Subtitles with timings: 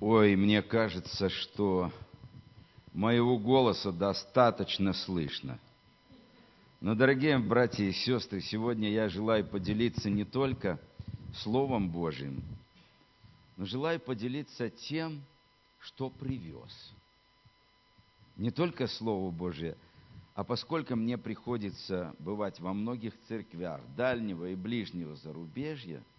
[0.00, 1.90] Ой, мне кажется, что
[2.92, 5.58] моего голоса достаточно слышно.
[6.82, 10.78] Но, дорогие братья и сестры, сегодня я желаю поделиться не только
[11.36, 12.42] Словом Божьим,
[13.56, 15.22] но желаю поделиться тем,
[15.80, 16.92] что привез.
[18.36, 19.78] Не только Слово Божие,
[20.34, 26.02] а поскольку мне приходится бывать во многих церквях дальнего и ближнего зарубежья–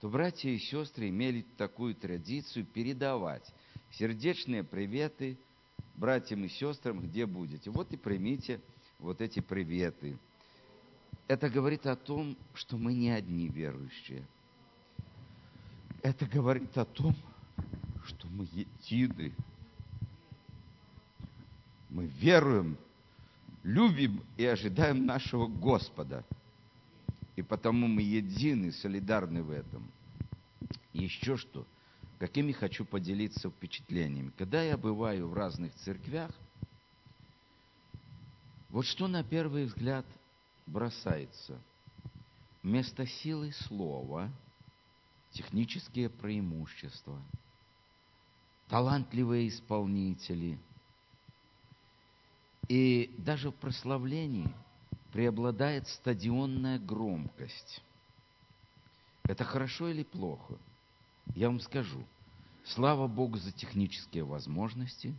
[0.00, 3.50] то братья и сестры имели такую традицию передавать
[3.92, 5.38] сердечные приветы
[5.94, 7.70] братьям и сестрам, где будете.
[7.70, 8.60] Вот и примите
[8.98, 10.18] вот эти приветы.
[11.28, 14.26] Это говорит о том, что мы не одни верующие.
[16.02, 17.16] Это говорит о том,
[18.04, 19.32] что мы едины.
[21.88, 22.76] Мы веруем,
[23.62, 26.24] любим и ожидаем нашего Господа–
[27.36, 29.90] и потому мы едины, солидарны в этом.
[30.94, 31.66] Еще что?
[32.18, 34.32] Какими хочу поделиться впечатлениями.
[34.38, 36.30] Когда я бываю в разных церквях,
[38.70, 40.06] вот что на первый взгляд
[40.66, 41.60] бросается.
[42.62, 44.32] Вместо силы слова
[45.32, 47.22] технические преимущества,
[48.68, 50.58] талантливые исполнители.
[52.68, 54.48] И даже в прославлении–
[55.16, 57.80] преобладает стадионная громкость.
[59.22, 60.58] Это хорошо или плохо?
[61.34, 62.04] Я вам скажу.
[62.66, 65.14] Слава Богу за технические возможности,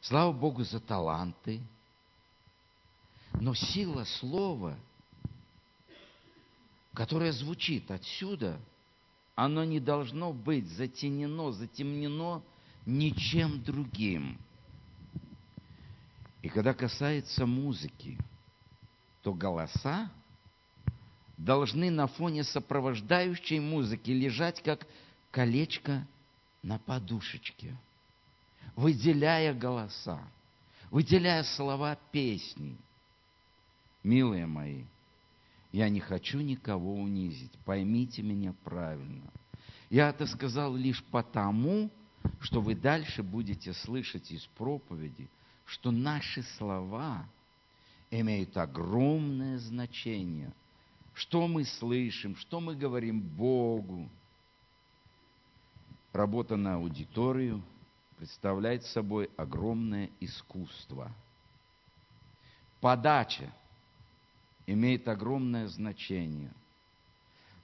[0.00, 1.60] слава Богу за таланты,
[3.34, 4.76] но сила слова,
[6.92, 8.58] которая звучит отсюда,
[9.36, 12.42] оно не должно быть затенено, затемнено
[12.86, 14.36] ничем другим.
[16.42, 18.18] И когда касается музыки–
[19.22, 20.10] то голоса
[21.38, 24.86] должны на фоне сопровождающей музыки лежать как
[25.30, 26.06] колечко
[26.62, 27.76] на подушечке,
[28.76, 30.20] выделяя голоса,
[30.90, 32.76] выделяя слова песни.
[34.02, 34.84] Милые мои,
[35.70, 39.30] я не хочу никого унизить, поймите меня правильно.
[39.88, 41.90] Я это сказал лишь потому,
[42.40, 45.28] что вы дальше будете слышать из проповеди,
[45.64, 47.24] что наши слова–
[48.20, 50.52] имеют огромное значение.
[51.14, 54.08] Что мы слышим, что мы говорим Богу.
[56.12, 57.62] Работа на аудиторию
[58.18, 61.10] представляет собой огромное искусство.
[62.80, 63.50] Подача
[64.66, 66.52] имеет огромное значение.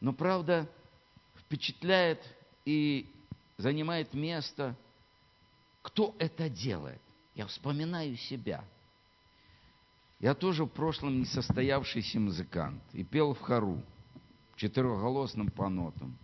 [0.00, 0.68] Но, правда,
[1.40, 2.22] впечатляет
[2.64, 3.06] и
[3.58, 4.74] занимает место,
[5.82, 7.00] кто это делает.
[7.34, 8.64] Я вспоминаю себя–
[10.20, 13.80] я тоже в прошлом несостоявшийся музыкант и пел в хору,
[14.56, 16.16] четырехголосным по нотам,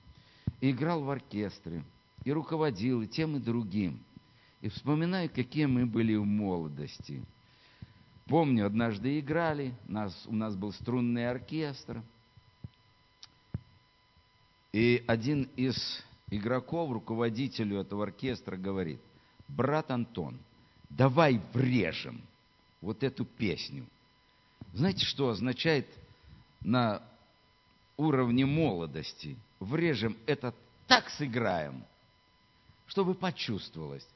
[0.60, 1.84] и играл в оркестре,
[2.24, 4.02] и руководил и тем, и другим.
[4.60, 7.22] И вспоминаю, какие мы были в молодости.
[8.26, 12.02] Помню, однажды играли, нас, у нас был струнный оркестр,
[14.72, 19.00] и один из игроков, руководителю этого оркестра, говорит,
[19.46, 20.40] брат Антон,
[20.90, 22.22] давай врежем–
[22.84, 23.86] вот эту песню.
[24.72, 25.86] Знаете, что означает
[26.60, 27.02] на
[27.96, 29.36] уровне молодости?
[29.58, 30.54] Врежем это
[30.86, 31.84] так сыграем,
[32.86, 34.06] чтобы почувствовалось.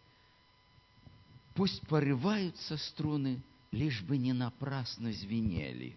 [1.54, 3.40] Пусть порываются струны,
[3.72, 5.96] лишь бы не напрасно звенели.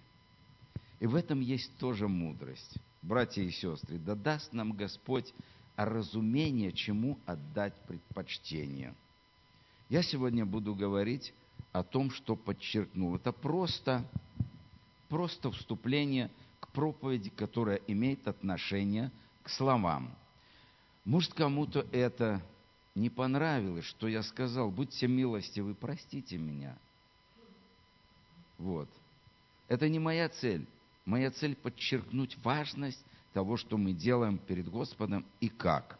[0.99, 2.75] И в этом есть тоже мудрость.
[3.01, 5.33] Братья и сестры, да даст нам Господь
[5.75, 8.93] разумение, чему отдать предпочтение.
[9.89, 11.33] Я сегодня буду говорить
[11.71, 13.15] о том, что подчеркнул.
[13.15, 14.05] Это просто,
[15.09, 19.11] просто вступление к проповеди, которая имеет отношение
[19.43, 20.13] к словам.
[21.05, 22.41] Может, кому-то это
[22.93, 26.77] не понравилось, что я сказал, будьте милостивы, простите меня.
[28.57, 28.89] Вот.
[29.67, 30.67] Это не моя цель.
[31.05, 35.97] Моя цель подчеркнуть важность того, что мы делаем перед Господом и как.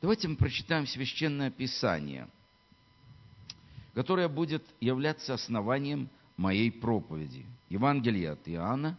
[0.00, 2.28] Давайте мы прочитаем Священное Писание–
[3.94, 7.46] которая будет являться основанием моей проповеди.
[7.68, 8.98] Евангелие от Иоанна,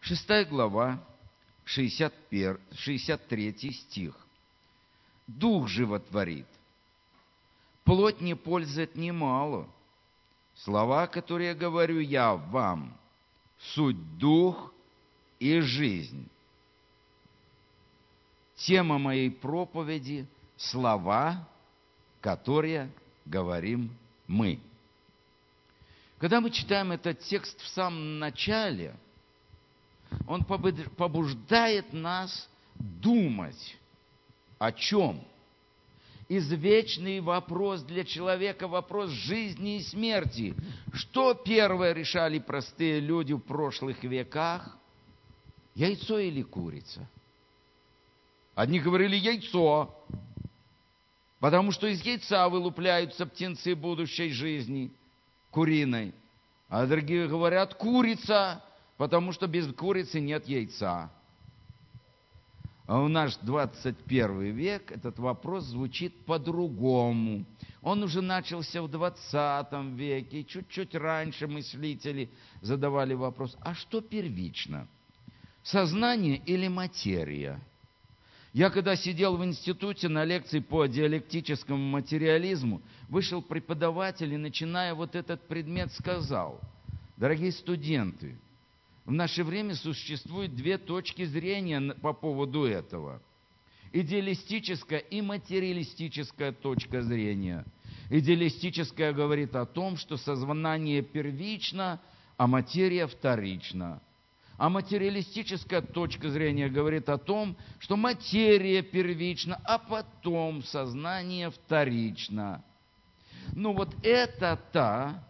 [0.00, 1.02] 6 глава,
[1.64, 4.14] 61, 63 стих.
[5.26, 6.46] Дух животворит,
[7.84, 9.68] плоть не пользует немало.
[10.54, 12.96] Слова, которые говорю я вам,
[13.58, 14.72] суть дух
[15.40, 16.28] и жизнь.
[18.56, 20.26] Тема моей проповеди–
[20.56, 21.48] слова,
[22.20, 22.90] которые
[23.24, 23.90] говорим
[24.26, 24.58] мы.
[26.18, 28.94] Когда мы читаем этот текст в самом начале,
[30.26, 33.76] он побуждает нас думать
[34.58, 35.24] о чем?
[36.28, 40.54] извечный вопрос для человека, вопрос жизни и смерти.
[40.92, 44.76] Что первое решали простые люди в прошлых веках?
[45.74, 47.08] Яйцо или курица?
[48.54, 49.94] Одни говорили яйцо,
[51.44, 54.90] потому что из яйца вылупляются птенцы будущей жизни,
[55.50, 56.14] куриной.
[56.70, 58.64] А другие говорят курица,
[58.96, 61.12] потому что без курицы нет яйца.
[62.86, 67.44] А у наш 21 век этот вопрос звучит по-другому.
[67.82, 72.30] Он уже начался в 20 веке, чуть-чуть раньше мыслители
[72.62, 74.88] задавали вопрос, а что первично?
[75.62, 77.60] Сознание или материя?
[78.54, 85.16] Я когда сидел в институте на лекции по диалектическому материализму, вышел преподаватель и, начиная вот
[85.16, 86.60] этот предмет, сказал,
[87.16, 88.38] дорогие студенты,
[89.04, 93.20] в наше время существует две точки зрения по поводу этого.
[93.92, 97.64] Идеалистическая и материалистическая точка зрения.
[98.08, 102.00] Идеалистическая говорит о том, что сознание первично,
[102.36, 104.00] а материя вторична.
[104.56, 112.64] А материалистическая точка зрения говорит о том, что материя первична, а потом сознание вторично.
[113.54, 115.24] Ну вот это-то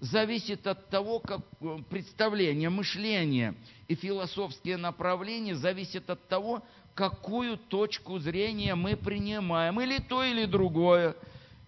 [0.00, 3.54] зависит от того, как э, представление, мышление
[3.88, 6.62] и философские направления зависят от того,
[6.94, 11.14] какую точку зрения мы принимаем, или то, или другое.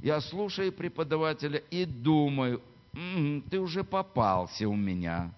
[0.01, 2.63] Я слушаю преподавателя и думаю,
[2.95, 5.33] м-м, ты уже попался у меня.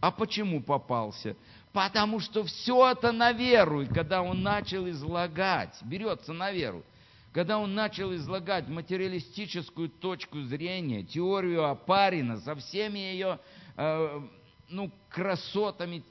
[0.00, 1.36] А почему попался?
[1.72, 3.82] Потому что все это на веру.
[3.82, 6.84] И когда он начал излагать, берется на веру,
[7.32, 13.38] когда он начал излагать материалистическую точку зрения, теорию Апарина со всеми ее
[13.76, 14.20] э,
[14.68, 16.02] ну, красотами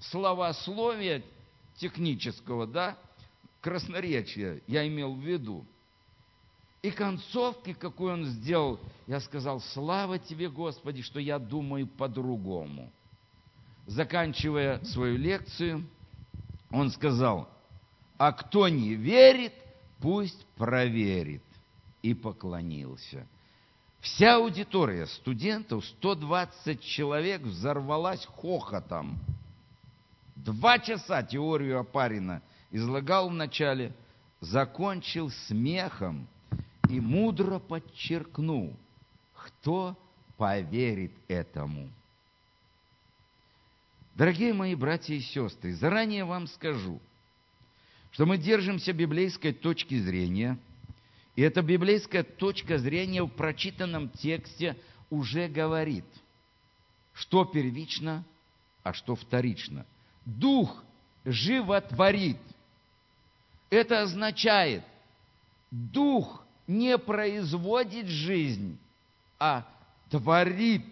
[0.00, 1.22] словословия
[1.76, 2.96] технического, да,
[3.60, 5.64] красноречия, я имел в виду.
[6.82, 12.92] И концовки, какую он сделал, я сказал, слава тебе, Господи, что я думаю по-другому.
[13.88, 15.84] Заканчивая свою лекцию,
[16.70, 17.48] он сказал,
[18.16, 19.52] а кто не верит–
[20.00, 21.42] пусть проверит.
[22.00, 23.26] И поклонился.
[24.00, 29.18] Вся аудитория студентов, 120 человек, взорвалась хохотом.
[30.36, 33.92] Два часа теорию Апарина излагал вначале,
[34.40, 36.28] закончил смехом
[36.88, 38.76] и мудро подчеркнул,
[39.34, 39.96] кто
[40.36, 41.90] поверит этому.
[44.18, 47.00] Дорогие мои братья и сестры, заранее вам скажу–
[48.10, 50.58] что мы держимся библейской точки зрения,
[51.36, 54.76] и эта библейская точка зрения в прочитанном тексте
[55.08, 56.04] уже говорит,
[57.12, 58.24] что первично,
[58.82, 59.86] а что вторично.
[60.24, 60.82] Дух
[61.24, 62.38] животворит.
[63.70, 64.82] Это означает,
[65.70, 68.78] дух не производит жизнь,
[69.38, 69.64] а
[70.10, 70.86] творит.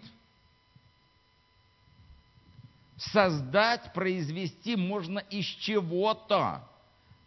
[2.97, 6.67] Создать, произвести можно из чего-то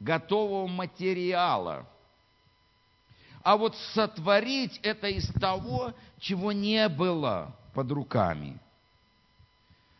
[0.01, 1.87] готового материала.
[3.43, 8.59] А вот сотворить это из того, чего не было под руками.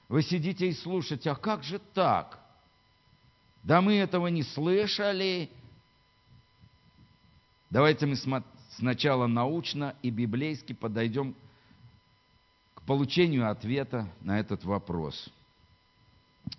[0.09, 2.39] Вы сидите и слушаете, а как же так?
[3.63, 5.49] Да мы этого не слышали.
[7.71, 8.17] Давайте мы
[8.77, 11.37] сначала научно и библейски подойдем
[12.75, 15.31] к получению ответа на этот вопрос.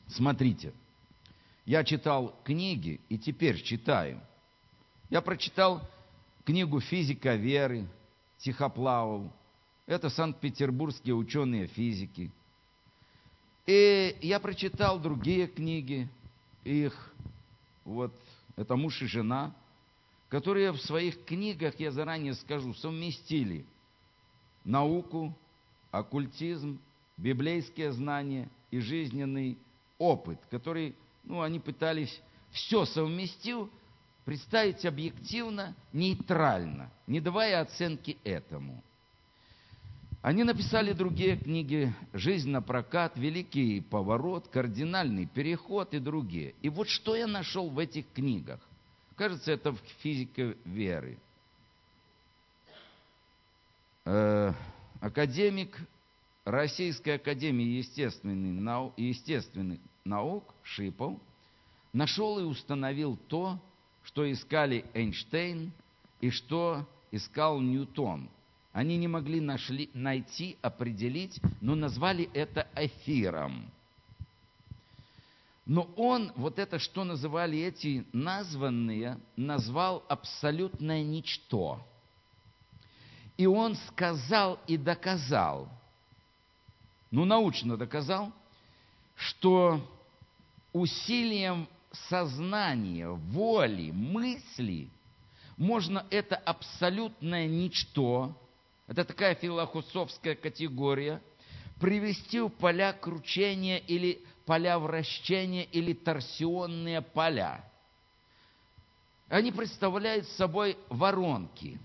[0.07, 0.73] Смотрите–
[1.65, 4.19] я читал книги и теперь читаю.
[5.09, 5.87] Я прочитал
[6.43, 7.87] книгу «Физика веры»
[8.39, 9.31] Тихоплавов.
[9.85, 12.31] Это санкт-петербургские ученые физики.
[13.67, 16.09] И я прочитал другие книги,
[16.63, 17.13] их,
[17.85, 18.13] вот,
[18.55, 19.55] это муж и жена,
[20.29, 23.65] которые в своих книгах, я заранее скажу, совместили
[24.63, 25.37] науку,
[25.91, 26.79] оккультизм,
[27.17, 29.57] библейские знания и жизненный
[30.01, 33.69] опыт, который ну, они пытались все совместив,
[34.25, 38.83] представить объективно, нейтрально, не давая оценки этому.
[40.21, 46.53] Они написали другие книги «Жизнь на прокат», «Великий поворот», «Кардинальный переход» и другие.
[46.61, 48.59] И вот что я нашел в этих книгах.
[49.15, 51.17] Кажется, это в физике веры.
[54.05, 54.53] Э,
[54.99, 55.79] академик
[56.45, 61.19] Российской Академии естественных наук, естественных наук Шипов
[61.93, 63.59] нашел и установил то,
[64.03, 65.71] что искали Эйнштейн
[66.19, 68.29] и что искал Ньютон.
[68.73, 73.69] Они не могли нашли, найти, определить, но назвали это эфиром.
[75.65, 81.79] Но он вот это, что называли эти названные, назвал абсолютное ничто.
[83.37, 85.69] И он сказал и доказал,
[87.09, 88.31] ну научно доказал,
[89.21, 89.79] что
[90.73, 91.67] усилием
[92.09, 94.89] сознания, воли, мысли
[95.57, 98.35] можно это абсолютное ничто,
[98.87, 101.21] это такая философская категория,
[101.79, 107.63] привести в поля кручения или поля вращения или торсионные поля.
[109.29, 111.79] Они представляют собой воронки.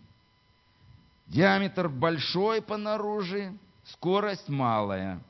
[1.26, 5.20] Диаметр большой по наружу, скорость малая.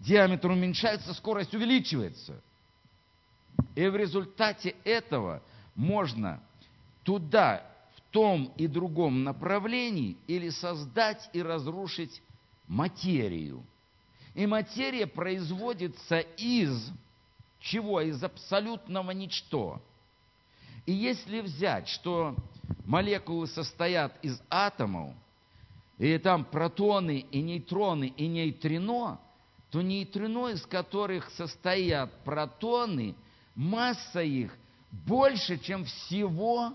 [0.00, 2.40] Диаметр уменьшается, скорость увеличивается.
[3.74, 5.42] И в результате этого
[5.74, 6.40] можно
[7.02, 7.64] туда,
[7.96, 12.22] в том и другом направлении, или создать и разрушить
[12.66, 13.64] материю–
[14.38, 16.92] и материя производится из
[17.58, 18.00] чего?
[18.00, 19.82] Из абсолютного ничто.
[20.86, 22.36] И если взять, что
[22.86, 25.12] молекулы состоят из атомов,
[25.98, 29.18] и там протоны, и нейтроны, и нейтрино,
[29.70, 33.14] то нейтрино, из которых состоят протоны,
[33.54, 34.56] масса их
[34.90, 36.72] больше, чем всего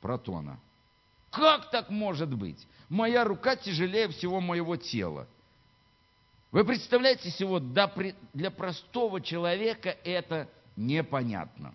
[0.00, 0.58] протона.
[1.30, 2.66] Как так может быть?
[2.88, 5.28] Моя рука тяжелее всего моего тела.
[6.50, 7.60] Вы представляете себе,
[8.32, 11.74] для простого человека это непонятно.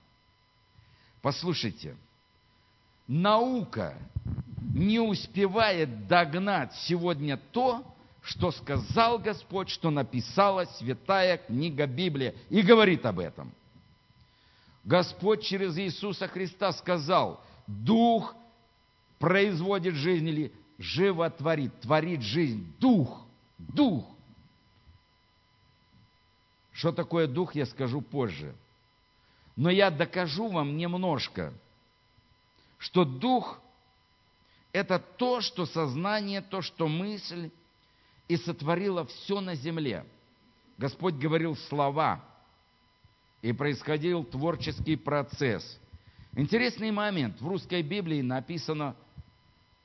[1.21, 1.95] Послушайте,
[3.07, 3.97] наука
[4.73, 7.94] не успевает догнать сегодня то,
[8.25, 13.53] что сказал Господь, что написала святая книга Библия, и говорит об этом.
[14.83, 18.35] Господь через Иисуса Христа сказал, Дух
[19.19, 22.73] производит жизнь или животворит, творит жизнь.
[22.79, 23.21] Дух,
[23.59, 24.05] дух.
[26.71, 28.55] Что такое дух, я скажу позже.
[29.55, 31.53] Но я докажу вам немножко,
[32.79, 33.59] что дух–
[34.73, 37.51] это то, что сознание, то, что мысль,
[38.27, 40.05] и сотворило все на земле.
[40.77, 42.23] Господь говорил слова,
[43.45, 45.79] и происходил творческий процесс.
[46.35, 47.39] Интересный момент.
[47.39, 48.95] В русской Библии написано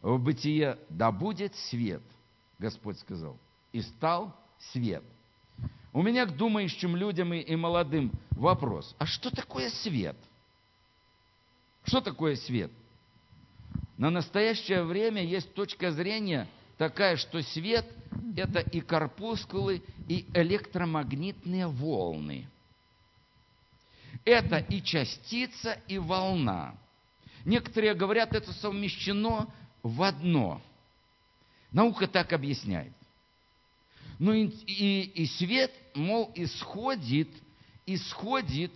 [0.00, 2.00] в бытие, да будет свет,
[2.58, 3.36] Господь сказал,
[3.72, 4.34] и стал
[4.72, 5.04] свет.
[5.92, 10.16] У меня к думающим людям и, и молодым вопрос, а что такое свет?
[11.84, 12.70] Что такое свет?
[13.98, 16.48] На настоящее время есть точка зрения
[16.80, 17.84] такая, что свет–
[18.36, 22.48] это и корпускулы, и электромагнитные волны.
[24.24, 26.74] Это и частица, и волна.
[27.44, 30.62] Некоторые говорят, это совмещено в одно.
[31.70, 32.94] Наука так объясняет.
[34.18, 37.28] Ну и, и, и свет, мол, исходит,
[37.84, 38.72] исходит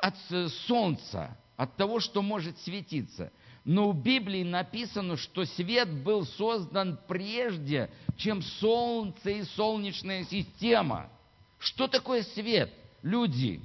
[0.00, 3.30] от э, солнца, от того, что может светиться.
[3.66, 11.10] Но в Библии написано, что свет был создан прежде, чем солнце и солнечная система.
[11.58, 13.60] Что такое свет, люди?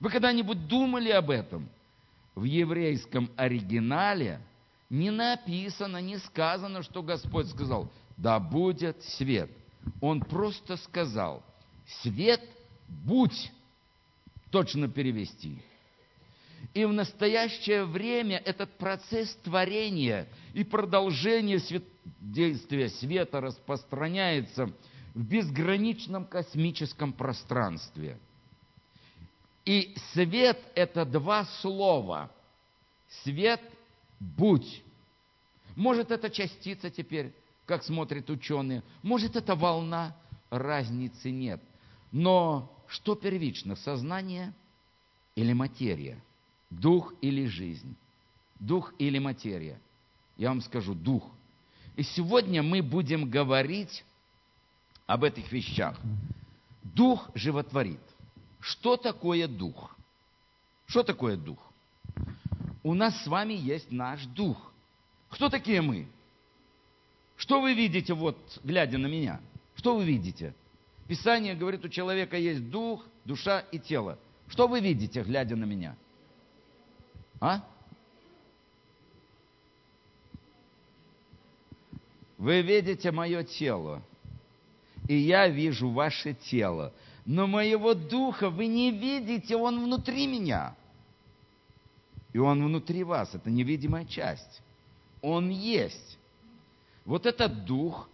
[0.00, 1.68] Вы когда-нибудь думали об этом?
[2.34, 4.40] В еврейском оригинале–
[4.92, 9.50] не написано, не сказано, что Господь сказал, да будет свет.
[10.02, 11.42] Он просто сказал,
[12.02, 12.42] свет
[12.86, 13.50] будь,
[14.50, 15.62] точно перевести.
[16.74, 21.84] И в настоящее время этот процесс творения и продолжение свет...
[22.20, 24.72] действия света распространяется
[25.14, 28.18] в безграничном космическом пространстве.
[29.64, 32.30] И свет– это два слова.
[33.22, 33.60] Свет
[34.18, 34.82] будь.
[35.76, 37.32] Может, это частица теперь,
[37.66, 38.82] как смотрят ученые.
[39.02, 40.16] Может, это волна.
[40.50, 41.62] Разницы нет.
[42.10, 44.52] Но что первично, сознание
[45.34, 46.22] или материя?
[46.80, 47.94] Дух или жизнь?
[48.58, 49.80] Дух или материя?
[50.36, 51.24] Я вам скажу, дух.
[51.96, 54.04] И сегодня мы будем говорить
[55.06, 55.98] об этих вещах.
[56.82, 58.00] Дух животворит.
[58.60, 59.96] Что такое дух?
[60.86, 61.72] Что такое дух?
[62.82, 64.72] у нас с вами есть наш дух.
[65.30, 66.08] Кто такие мы?
[67.36, 69.40] Что вы видите, вот, глядя на меня?
[69.76, 70.54] Что вы видите?
[71.08, 74.18] Писание говорит, у человека есть дух, душа и тело.
[74.48, 75.96] Что вы видите, глядя на меня?
[77.42, 77.60] А?
[82.38, 84.00] Вы видите мое тело,
[85.08, 86.92] и я вижу ваше тело.
[87.26, 90.76] Но моего духа вы не видите, он внутри меня.
[92.32, 94.62] И Он внутри вас, это невидимая часть.
[95.20, 96.18] Он есть.
[97.04, 98.08] Вот этот дух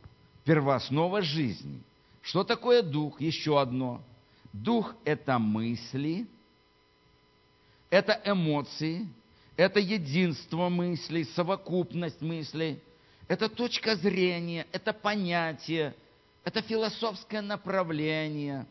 [0.45, 1.83] первооснова жизни.
[2.23, 3.21] Что такое дух?
[3.21, 4.01] Еще одно.
[4.55, 6.27] Дух– это мысли,
[7.91, 9.09] это эмоции,
[9.57, 12.81] это единство мыслей, совокупность мыслей,
[13.27, 15.95] это точка зрения, это понятие,
[16.45, 18.67] это философское направление.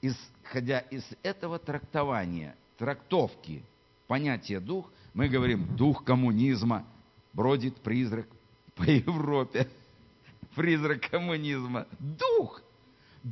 [0.00, 3.64] Исходя из этого трактования, трактовки
[4.06, 6.86] понятия дух, мы говорим, дух коммунизма
[7.32, 8.28] бродит призрак
[8.76, 9.68] по Европе.
[10.54, 11.86] Призрак коммунизма.
[11.98, 12.62] Дух.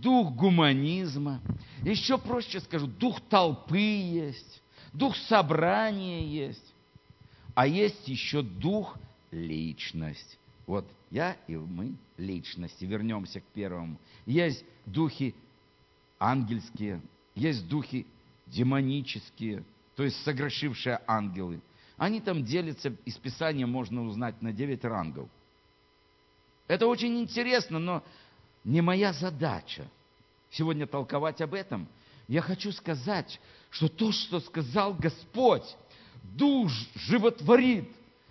[0.01, 1.41] Дух гуманизма.
[1.83, 4.63] Еще проще скажу, дух толпы есть.
[4.93, 6.75] Дух собрания есть.
[7.55, 8.97] А есть еще дух
[9.31, 10.39] личность.
[10.67, 12.85] Вот я и мы личности.
[12.85, 13.99] Вернемся к первому.
[14.27, 15.35] Есть духи
[16.19, 17.01] ангельские,
[17.35, 18.07] есть духи
[18.47, 21.61] демонические, то есть согрешившие ангелы.
[21.97, 25.29] Они там делятся, из Писания можно узнать на девять рангов.
[26.69, 28.03] Это очень интересно, но
[28.67, 29.87] не моя задача
[30.51, 31.89] сегодня толковать об этом.
[32.27, 35.77] Я хочу сказать, что то, что сказал Господь,
[36.25, 37.89] душ животворит.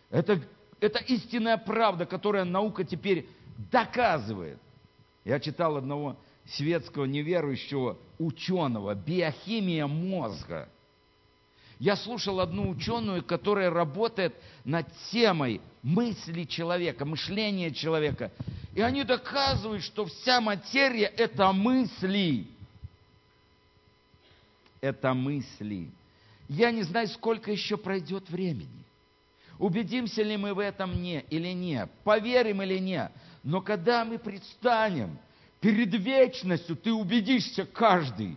[0.09, 0.41] Это,
[0.81, 3.27] это истинная правда, которая наука теперь
[3.71, 4.59] доказывает.
[5.23, 10.67] Я читал одного светского неверующего ученого, биохимия мозга.
[11.79, 18.31] Я слушал одну ученую, которая работает над темой мысли человека, мышления человека.
[18.75, 22.45] И они доказывают, что вся материя– это мысли.
[24.81, 25.89] Это мысли.
[26.49, 28.83] Я не знаю, сколько еще пройдет времени.
[29.57, 33.09] Убедимся ли мы в этом не или не, поверим или не.
[33.43, 35.17] Но когда мы предстанем
[35.61, 38.35] перед вечностью, ты убедишься каждый,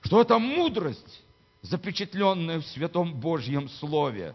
[0.00, 1.22] что это мудрость,
[1.60, 4.34] запечатленная в Святом Божьем Слове.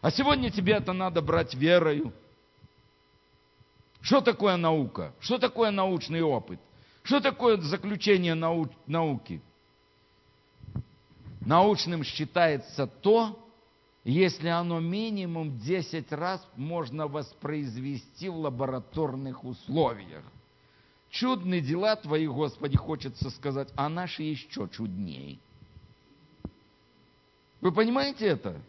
[0.00, 2.12] А сегодня тебе это надо брать верою.
[4.00, 5.12] Что такое наука?
[5.20, 6.58] Что такое научный опыт?
[7.02, 9.42] Что такое заключение нау науки?
[11.40, 13.38] Научным считается то,
[14.04, 20.24] если оно минимум 10 раз можно воспроизвести в лабораторных условиях.
[21.10, 25.38] Чудные дела твои, Господи, хочется сказать, а наши еще чуднее.
[27.60, 28.60] Вы понимаете это?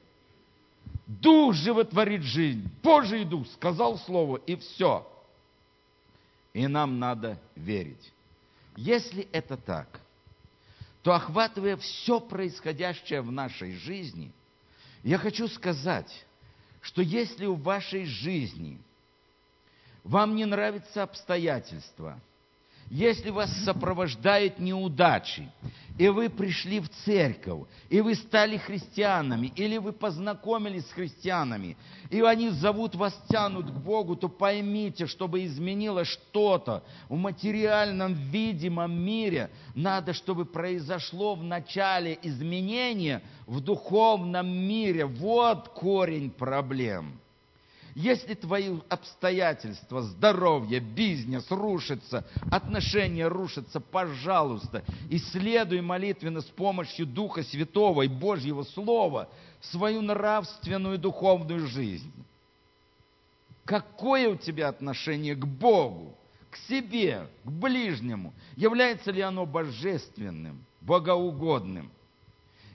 [1.07, 2.69] Дух животворит жизнь.
[2.81, 5.07] Божий Дух сказал Слово, и все.
[6.53, 8.11] И нам надо верить.
[8.75, 10.01] Если это так,
[11.01, 14.31] то охватывая все происходящее в нашей жизни,
[15.03, 16.25] я хочу сказать,
[16.81, 18.79] что если в вашей жизни
[20.03, 22.19] вам не нравятся обстоятельства–
[22.89, 25.49] если вас сопровождают неудачи,
[25.97, 31.77] и вы пришли в церковь, и вы стали христианами, или вы познакомились с христианами,
[32.09, 38.99] и они зовут вас, тянут к Богу, то поймите, чтобы изменилось что-то в материальном видимом
[38.99, 45.05] мире, надо, чтобы произошло в начале изменение в духовном мире.
[45.05, 47.20] Вот корень проблем.
[47.95, 58.03] Если твои обстоятельства, здоровье, бизнес рушится, отношения рушатся, пожалуйста, исследуй молитвенно с помощью Духа Святого
[58.03, 59.27] и Божьего Слова
[59.59, 62.11] свою нравственную духовную жизнь.
[63.65, 66.15] Какое у тебя отношение к Богу,
[66.49, 68.33] к себе, к ближнему?
[68.55, 71.91] Является ли оно божественным, богоугодным?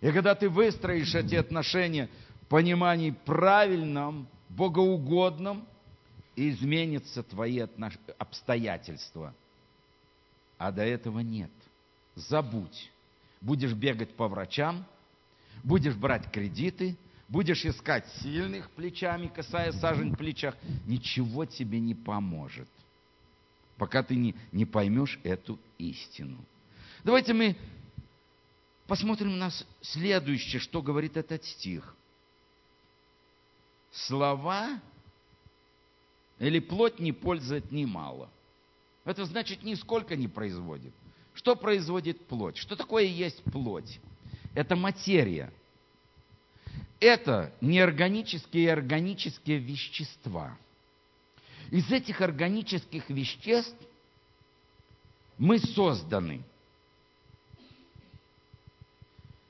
[0.02, 2.10] И когда ты выстроишь эти отношения
[2.42, 5.66] в понимании правильном, богоугодном,
[6.36, 7.66] и изменятся твои
[8.18, 9.34] обстоятельства.
[10.58, 11.50] А до этого нет.
[12.14, 12.90] Забудь.
[13.40, 14.86] Будешь бегать по врачам,
[15.64, 16.96] будешь брать кредиты,
[17.28, 20.54] будешь искать сильных плечами, касая сажень в плечах.
[20.86, 22.68] Ничего тебе не поможет,
[23.76, 26.38] пока ты не, не поймешь эту истину.
[27.04, 27.56] Давайте мы
[28.86, 31.94] посмотрим на следующее, что говорит этот стих
[33.96, 34.80] слова
[36.38, 38.30] или плоть не пользует немало.
[39.04, 40.92] Это значит, нисколько не производит.
[41.34, 42.56] Что производит плоть?
[42.56, 44.00] Что такое есть плоть?
[44.54, 45.52] Это материя.
[46.98, 50.58] Это неорганические и органические вещества.
[51.70, 53.76] Из этих органических веществ
[55.38, 56.42] мы созданы.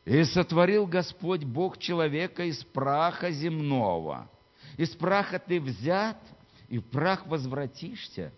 [0.05, 4.31] И сотворил Господь Бог человека из праха земного–
[4.77, 6.19] из праха ты взят,
[6.69, 8.33] и в прах возвратишься.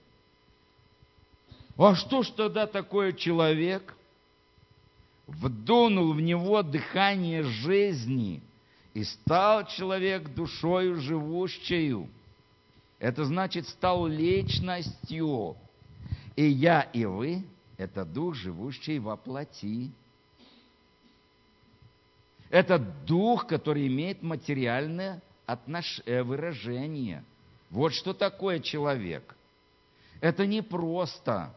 [1.77, 3.94] А что ж тогда такое человек?
[5.27, 8.42] Вдунул в него дыхание жизни,
[8.94, 12.09] и стал человек душою живущую.
[12.98, 15.57] Это значит, стал личностью.
[16.35, 17.44] И я, и вы
[17.77, 19.92] это дух, живущий во плоти.
[22.51, 26.00] Это дух, который имеет материальное отнош...
[26.04, 27.24] Э, выражение.
[27.70, 29.34] Вот что такое человек.
[30.20, 31.54] Это не просто.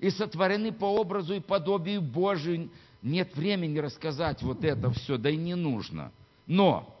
[0.00, 2.68] И сотворены по образу и подобию Божию.
[3.02, 6.10] Нет времени рассказать вот это все, да и не нужно.
[6.46, 6.92] Но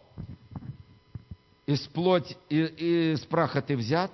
[1.66, 4.12] из плоть, из праха ты взят,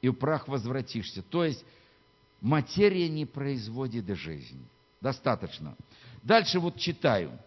[0.00, 1.22] и в прах возвратишься.
[1.22, 1.64] То есть
[2.40, 4.66] материя не производит жизнь.
[5.00, 5.76] Достаточно.
[6.22, 7.38] Дальше вот читаю.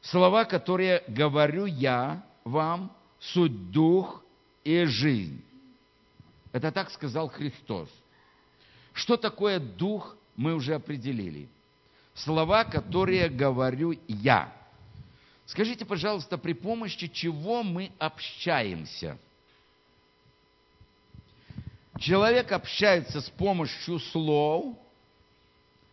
[0.00, 4.22] Слова, которые говорю я вам, суть дух
[4.64, 5.42] и жизнь.
[6.52, 7.88] Это так сказал Христос.
[8.92, 11.48] Что такое дух, мы уже определили.
[12.14, 14.52] Слова, которые говорю я.
[15.46, 19.18] Скажите, пожалуйста, при помощи чего мы общаемся?
[21.98, 24.76] Человек общается с помощью слов,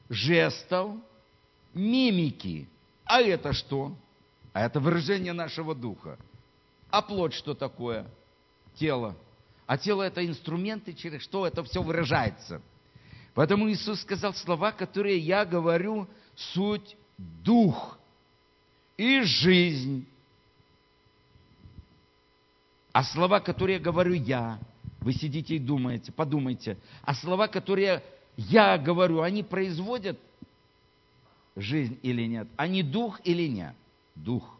[0.10, 0.96] жестов,
[1.74, 2.68] мимики.
[3.06, 3.96] А это что?
[4.54, 6.18] А это выражение нашего духа.
[6.90, 8.08] А плоть что такое?
[8.76, 9.16] Тело.
[9.66, 12.62] А тело это инструменты, через что это все выражается.
[13.34, 17.98] Поэтому Иисус сказал слова, которые я говорю, суть дух
[18.98, 20.06] и жизнь.
[22.94, 24.60] А слова, которые говорю я,
[25.02, 28.02] вы сидите и думаете, подумайте, а слова, которые
[28.38, 30.18] я говорю, они производят
[31.56, 32.48] жизнь или нет?
[32.56, 33.76] Они дух или нет?
[34.16, 34.58] Дух.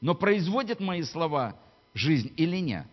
[0.00, 1.56] Но производят мои слова
[1.94, 2.86] жизнь или нет?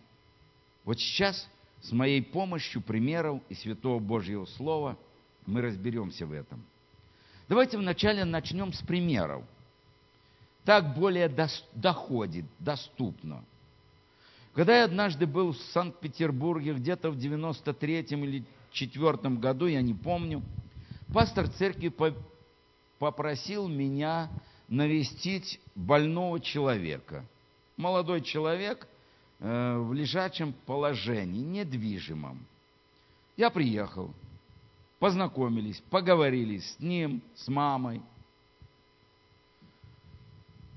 [0.85, 1.47] Вот сейчас
[1.81, 4.97] с моей помощью примеров и Святого Божьего Слова
[5.45, 6.63] мы разберемся в этом.
[7.49, 9.43] Давайте вначале начнем с примеров
[10.63, 11.29] так более
[11.73, 13.43] доходит, доступно.
[14.53, 20.41] Когда я однажды был в Санкт-Петербурге, где-то в 93-м или 4 году, я не помню,
[21.13, 21.93] пастор церкви
[22.97, 24.29] попросил меня
[24.73, 27.25] навестить больного человека.
[27.77, 28.87] Молодой человек
[29.39, 32.45] э, в лежачем положении, недвижимом.
[33.37, 34.13] Я приехал,
[34.99, 38.01] познакомились, поговорили с ним, с мамой–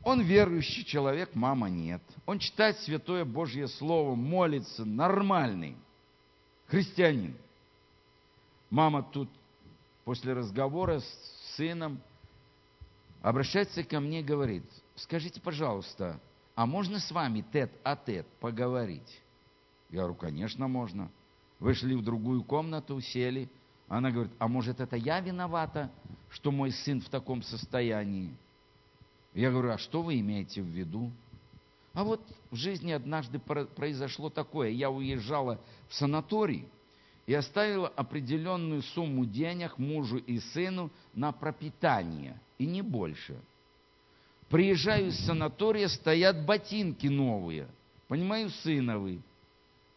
[0.07, 2.01] он верующий человек, мама нет.
[2.27, 5.77] Он читает Святое Божье Слово, молится, нормальный
[6.69, 7.37] христианин.
[8.71, 9.29] Мама тут
[10.05, 12.01] после разговора с сыном
[13.23, 16.21] обращается ко мне и говорит, скажите, пожалуйста,
[16.55, 19.21] а можно с вами тет-а-тет поговорить?
[19.91, 21.11] Я говорю, конечно, можно.
[21.59, 23.49] Вышли в другую комнату, сели.
[23.89, 25.91] Она говорит, а может это я виновата,
[26.31, 28.37] что мой сын в таком состоянии?
[29.35, 31.13] Я говорю, а что вы имеете в виду?
[31.93, 34.71] А вот в жизни однажды произошло такое.
[34.71, 36.69] Я уезжала в санаторий
[37.27, 43.37] и оставила определенную сумму денег мужу и сыну на пропитание, и не больше.
[44.49, 47.67] Приезжаю из санатория, стоят ботинки новые,
[48.07, 49.21] понимаю, сыновые.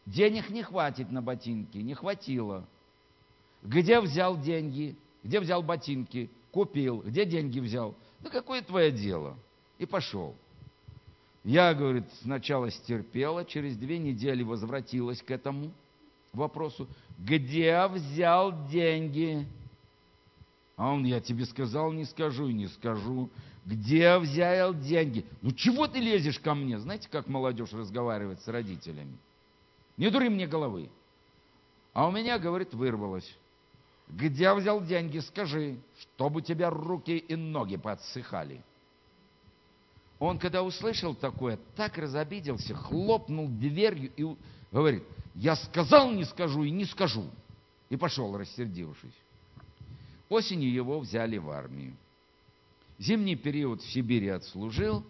[0.08, 2.68] Денег не хватит на ботинки, не хватило.
[3.62, 4.96] Где взял деньги?
[5.24, 6.32] Где взял ботинки?
[6.52, 7.02] Купил.
[7.02, 7.96] Где деньги взял?
[8.22, 9.38] Да какое твое дело?
[9.78, 10.36] И пошел.
[11.44, 15.72] Я, говорит, сначала стерпела, через две недели возвратилась к этому
[16.34, 16.88] вопросу.
[17.18, 19.48] Где взял деньги?
[20.76, 23.30] А он, я тебе сказал, не скажу и не скажу.
[23.65, 25.26] Где взял деньги?
[25.42, 26.80] Ну чего ты лезешь ко мне?
[26.80, 29.18] Знаете, как молодежь разговаривает с родителями?
[29.98, 30.89] Не дури мне головы.
[31.94, 33.30] А у меня, говорит, вырвалось.
[34.08, 38.63] Где взял деньги, скажи, чтобы у тебя руки и ноги подсыхали.
[40.18, 44.36] Он, когда услышал такое, так разобиделся, хлопнул дверью и
[44.72, 45.04] говорит,
[45.36, 47.30] я сказал, не скажу и не скажу.
[47.90, 49.16] И пошел, рассердившись.
[50.30, 51.96] Осенью его взяли в армию.
[53.00, 55.04] Зимний период в Сибири отслужил.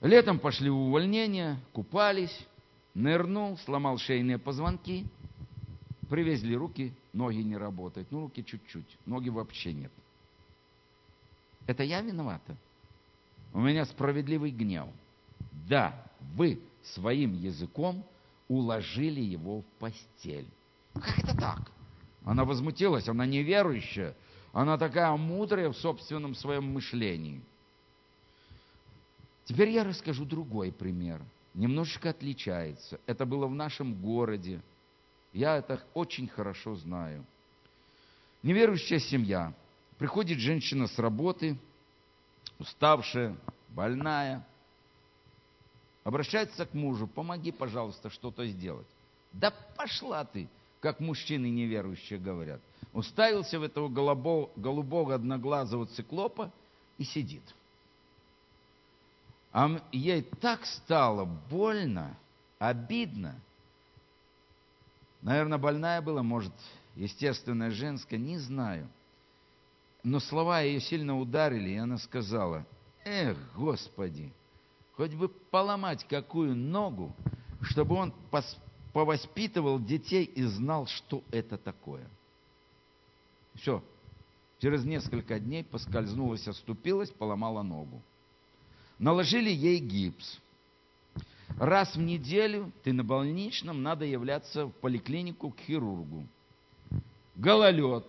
[0.00, 2.36] Летом пошли в увольнение, купались,
[2.94, 5.06] нырнул, сломал шейные позвонки–
[6.08, 8.10] Привезли руки, ноги не работают.
[8.10, 9.92] Ну, руки чуть-чуть, ноги вообще нет.
[11.66, 12.56] Это я виновата?
[13.52, 14.86] У меня справедливый гнев.
[15.68, 16.02] Да,
[16.34, 16.60] вы
[16.94, 18.04] своим языком
[18.48, 20.48] уложили его в постель.
[20.94, 21.70] Как это так?
[22.24, 24.14] Она возмутилась, она неверующая.
[24.52, 27.40] Она такая мудрая в собственном своем мышлении.
[29.44, 31.22] Теперь я расскажу другой пример.
[31.54, 33.00] Немножечко отличается.
[33.06, 34.60] Это было в нашем городе.
[35.32, 37.24] Я это очень хорошо знаю.
[38.42, 39.52] Неверующая семья.
[39.98, 41.58] Приходит женщина с работы,
[42.58, 43.36] уставшая,
[43.68, 44.46] больная,
[46.08, 48.86] обращается к мужу, помоги, пожалуйста, что-то сделать.
[49.30, 50.48] Да пошла ты,
[50.80, 52.62] как мужчины неверующие говорят.
[52.94, 56.50] уставился в этого голубого, голубого одноглазого циклопа
[56.96, 57.42] и сидит.
[59.52, 62.16] А ей так стало больно,
[62.58, 63.38] обидно.
[65.20, 66.54] Наверное, больная была, может,
[66.96, 68.88] естественная женская, не знаю.
[70.02, 72.64] Но слова ее сильно ударили, и она сказала,
[73.04, 74.32] «Эх, Господи,
[74.98, 77.14] хоть бы поломать какую ногу,
[77.62, 78.12] чтобы он
[78.92, 82.06] повоспитывал детей и знал, что это такое».
[83.54, 83.82] Все.
[84.60, 88.02] Через несколько дней поскользнулась, оступилась, поломала ногу.
[88.98, 90.40] Наложили ей гипс.
[91.58, 96.26] Раз в неделю ты на больничном, надо являться в поликлинику к хирургу.
[97.36, 98.04] Гололед.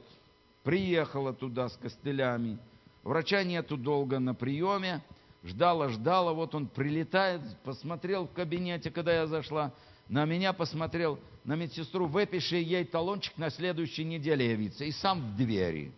[0.63, 2.58] Приехала туда с костылями.
[3.04, 5.04] Врача нету долго на приеме.
[5.43, 9.73] Ждала, ждала, вот он прилетает, посмотрел в кабинете, когда я зашла,
[10.10, 15.38] на меня посмотрел, на медсестру, выпиши ей талончик на следующей неделе явиться, и сам в
[15.38, 15.93] двери.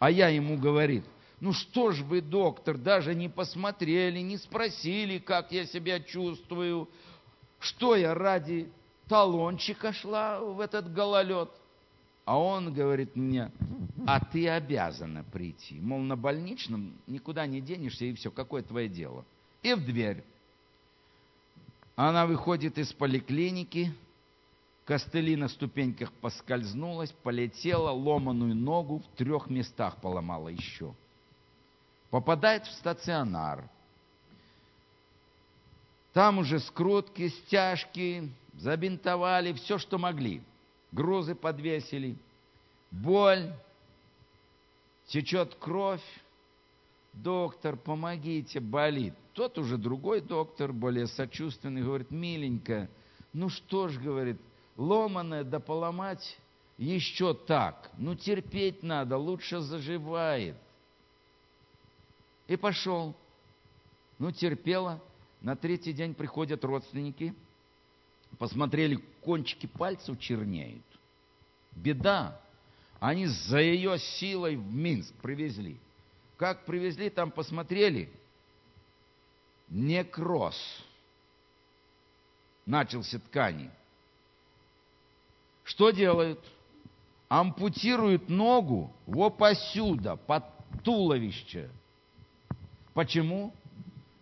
[0.00, 1.04] А я ему говорит,
[1.38, 6.88] ну что ж вы, доктор, даже не посмотрели, не спросили, как я себя чувствую,
[7.60, 8.68] что я ради
[9.08, 11.50] талончика шла в этот гололед.
[12.24, 13.52] А он говорит мне,
[14.06, 15.78] а ты обязана прийти.
[15.78, 19.24] Мол, на больничном никуда не денешься, и все, какое твое дело.
[19.62, 20.24] И в дверь.
[21.96, 23.92] Она выходит из поликлиники,
[24.86, 30.94] костыли на ступеньках поскользнулась, полетела, ломаную ногу в трех местах поломала еще.
[32.10, 33.68] Попадает в стационар.
[36.14, 40.42] Там уже скрутки, стяжки, забинтовали, все, что могли–
[40.94, 42.16] грузы подвесили,
[42.90, 43.52] боль,
[45.06, 46.04] течет кровь.
[47.12, 49.14] Доктор, помогите, болит.
[49.34, 52.90] Тот уже другой доктор, более сочувственный, говорит, миленькая,
[53.32, 54.40] ну что ж, говорит,
[54.76, 56.36] ломаное да поломать
[56.76, 57.88] еще так.
[57.98, 60.56] Ну терпеть надо, лучше заживает.
[62.48, 63.14] И пошел.
[64.18, 65.00] Ну терпела.
[65.40, 67.32] На третий день приходят родственники–
[68.34, 70.84] посмотрели, кончики пальцев чернеют.
[71.72, 72.40] Беда.
[73.00, 75.78] Они за ее силой в Минск привезли.
[76.36, 78.10] Как привезли, там посмотрели.
[79.68, 80.56] Некроз.
[82.66, 83.70] Начался ткани.
[85.64, 86.40] Что делают?
[87.28, 90.44] Ампутируют ногу вот посюда, под
[90.82, 91.70] туловище.
[92.92, 93.52] Почему?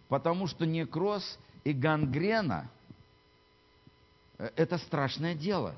[0.09, 2.71] Потому что некроз и гангрена–
[4.57, 5.75] это страшное дело.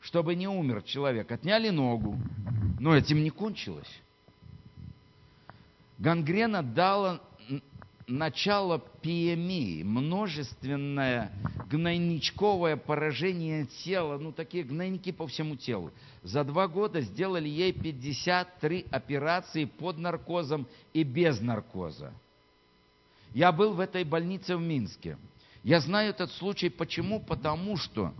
[0.00, 1.30] Чтобы не умер человек.
[1.30, 2.16] Отняли ногу,
[2.80, 4.00] но этим не кончилось.
[5.98, 7.20] Гангрена дала
[8.08, 11.32] начало пиемии, множественное
[11.70, 15.92] гнойничковое поражение тела, ну такие гнойники по всему телу.
[16.22, 22.12] За два года сделали ей 53 операции под наркозом и без наркоза.
[23.32, 25.16] Я был в этой больнице в Минске.
[25.62, 27.20] Я знаю этот случай почему?
[27.20, 28.12] Потому что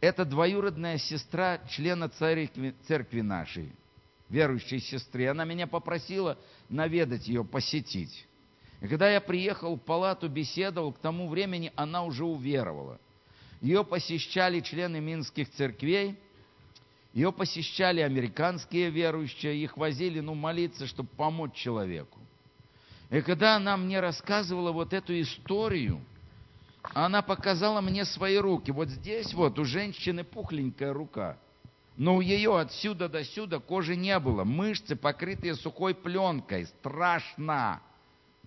[0.00, 3.72] это двоюродная сестра члена церкви, церкви нашей,
[4.28, 5.28] верующей сестры.
[5.28, 6.36] Она меня попросила
[6.68, 8.26] наведать ее, посетить.
[8.80, 13.00] И когда я приехал в палату, беседовал, к тому времени она уже уверовала.
[13.60, 16.18] Ее посещали члены минских церквей,
[17.12, 22.18] ее посещали американские верующие, их возили, ну, молиться, чтобы помочь человеку.
[23.10, 26.04] И когда она мне рассказывала вот эту историю–
[26.92, 28.70] она показала мне свои руки.
[28.70, 31.38] Вот здесь вот у женщины пухленькая рука.
[31.96, 34.44] Но у ее отсюда до сюда кожи не было.
[34.44, 36.66] Мышцы, покрытые сухой пленкой.
[36.66, 37.80] Страшно.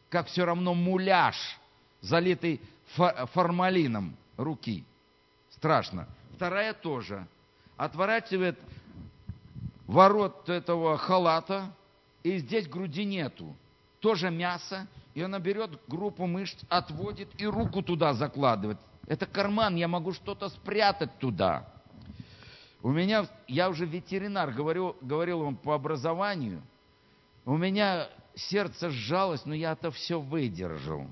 [0.09, 1.35] Как все равно муляж,
[2.01, 2.61] залитый
[2.95, 4.85] формалином руки.
[5.51, 6.07] Страшно.
[6.35, 7.25] Вторая тоже.
[7.77, 8.59] Отворачивает
[9.87, 11.73] ворот этого халата,
[12.23, 13.55] и здесь груди нету.
[13.99, 18.77] Тоже мясо, и она берет группу мышц, отводит и руку туда закладывает.
[19.07, 21.67] Это карман, я могу что-то спрятать туда.
[22.83, 26.61] У меня, я уже ветеринар, говорю, говорил вам по образованию,
[27.45, 31.07] у меня сердце сжалось, но я это все выдержал.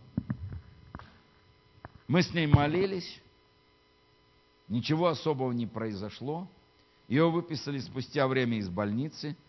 [2.08, 3.20] Мы с ней молились,
[4.68, 6.48] ничего особого не произошло.
[7.08, 9.36] Ее выписали спустя время из больницы–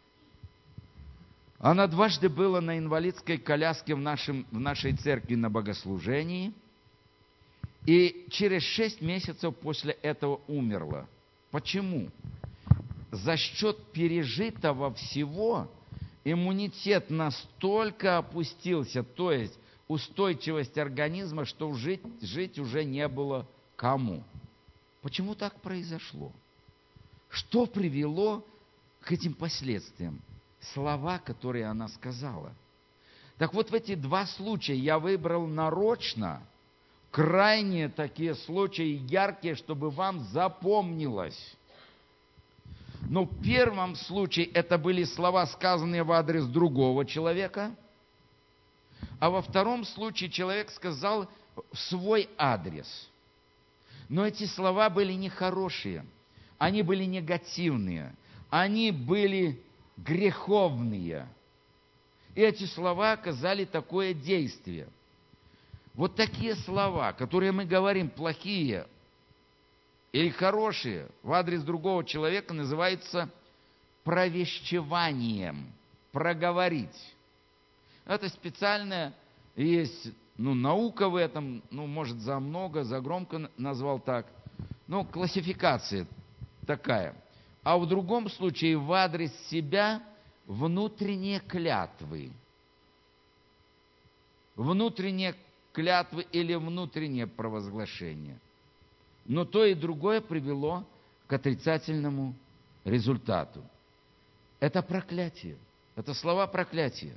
[1.59, 6.53] она дважды была на инвалидской коляске в, нашем, в нашей церкви на богослужении.
[7.87, 11.07] И через шесть месяцев после этого умерла.
[11.51, 12.11] Почему?
[13.11, 15.71] За счет пережитого всего
[16.25, 24.25] иммунитет настолько опустился, то есть устойчивость организма, что жить, жить уже не было кому.
[25.03, 26.33] Почему так произошло?
[27.31, 28.45] Что привело
[29.01, 30.21] к этим последствиям.
[30.72, 32.52] Слова, которые она сказала.
[33.38, 36.42] Так вот, в эти два случая я выбрал нарочно,
[37.11, 41.57] крайние такие случаи, яркие, чтобы вам запомнилось.
[43.09, 47.74] Но в первом случае это были слова, сказанные в адрес другого человека,
[49.20, 51.29] а во втором случае человек сказал
[51.72, 53.09] в свой адрес.
[54.09, 56.05] Но эти слова были нехорошие,
[56.59, 58.14] они были негативные,
[58.50, 59.61] они были
[59.97, 61.29] греховные.
[62.35, 64.89] И эти слова оказали такое действие.
[65.95, 68.87] Вот такие слова, которые мы говорим плохие
[70.13, 73.31] или хорошие в адрес другого человека, называется
[74.05, 75.73] провещеванием,
[76.13, 77.15] проговорить.
[78.05, 79.15] Это специальная
[79.57, 84.27] есть ну, наука в этом, ну, может, за много, за громко назвал так.
[84.87, 86.07] Ну, классификация
[86.67, 87.15] такая.
[87.66, 90.00] А в другом случае в адрес себя
[90.46, 92.31] внутренние клятвы.
[94.55, 95.35] Внутренние
[95.72, 98.38] клятвы или внутреннее провозглашение.
[99.24, 100.85] Но то и другое привело
[101.26, 102.37] к отрицательному
[102.85, 103.64] результату.
[104.61, 105.57] Это проклятие.
[105.96, 107.16] Это слова проклятия.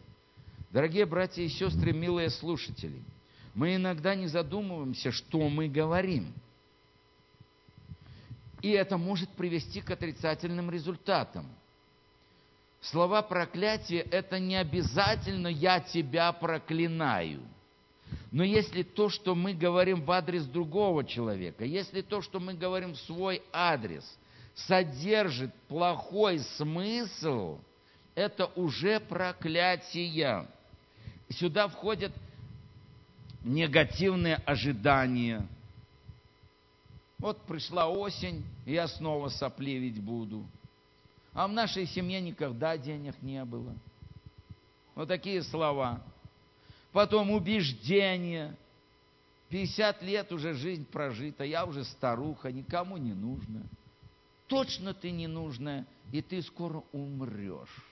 [0.71, 2.99] Дорогие братья и сестры, милые слушатели,
[3.53, 6.33] мы иногда не задумываемся, что мы говорим.
[8.61, 11.47] И это может привести к отрицательным результатам.
[12.81, 17.41] Слова проклятия– это не обязательно «я тебя проклинаю».
[18.31, 22.93] Но если то, что мы говорим в адрес другого человека, если то, что мы говорим
[22.93, 24.03] в свой адрес,
[24.55, 27.59] содержит плохой смысл,
[28.15, 30.47] это уже проклятие.
[31.29, 32.11] Сюда входят
[33.43, 35.47] негативные ожидания.
[37.19, 40.45] Вот пришла осень, и я снова сопливить буду.
[41.33, 43.75] А в нашей семье никогда денег не было.
[44.95, 46.01] Вот такие слова.
[46.91, 48.57] Потом убеждения.
[49.49, 53.61] 50 лет уже жизнь прожита, я уже старуха, никому не нужна.
[54.47, 57.87] Точно ты не нужная, и ты скоро умрешь.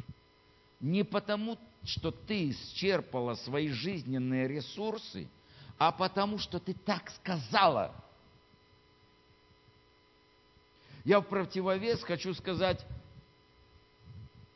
[0.80, 5.28] Не потому, что ты исчерпала свои жизненные ресурсы,
[5.80, 7.94] а потому, что ты так сказала.
[11.08, 12.86] Я в противовес хочу сказать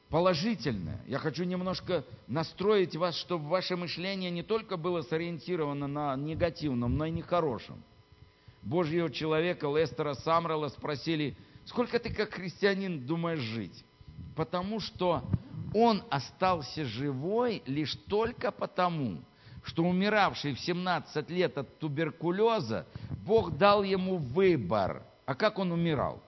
[0.09, 0.99] положительное.
[1.07, 7.05] Я хочу немножко настроить вас, чтобы ваше мышление не только было сориентировано на негативном, но
[7.05, 7.81] и нехорошем.
[8.63, 13.85] Божьего человека Лестера Самрала спросили, сколько ты как христианин думаешь жить?
[14.35, 15.23] Потому что
[15.73, 19.19] он остался живой лишь только потому,
[19.63, 22.85] что умиравший в 17 лет от туберкулеза,
[23.25, 25.03] Бог дал ему выбор.
[25.25, 26.21] А как он умирал?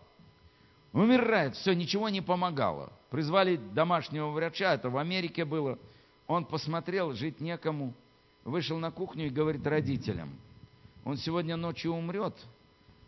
[0.94, 2.94] Умирает, все, ничего не помогало.
[3.10, 5.80] Призвали домашнего врача, это в Америке было.
[6.28, 7.94] Он посмотрел, жить некому.
[8.46, 10.38] Вышел на кухню и говорит родителям,
[11.06, 12.36] он сегодня ночью умрет,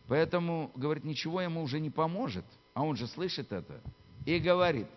[0.08, 2.46] поэтому, говорит, ничего ему уже не поможет.
[2.74, 3.82] А он же слышит это.
[4.26, 4.88] И говорит,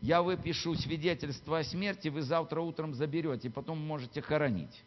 [0.00, 4.82] я выпишу свидетельство о смерти, вы завтра утром заберете, потом можете хоронить.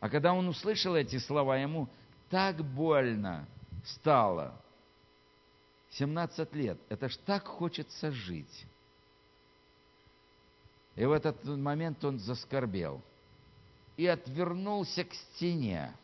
[0.00, 1.88] А когда он услышал эти слова, ему
[2.30, 3.46] так больно
[3.84, 4.60] стало.
[5.98, 6.78] 17 лет.
[6.88, 8.66] Это ж так хочется жить.
[10.94, 13.02] И в этот момент он заскорбел.
[13.96, 15.94] И отвернулся к стене.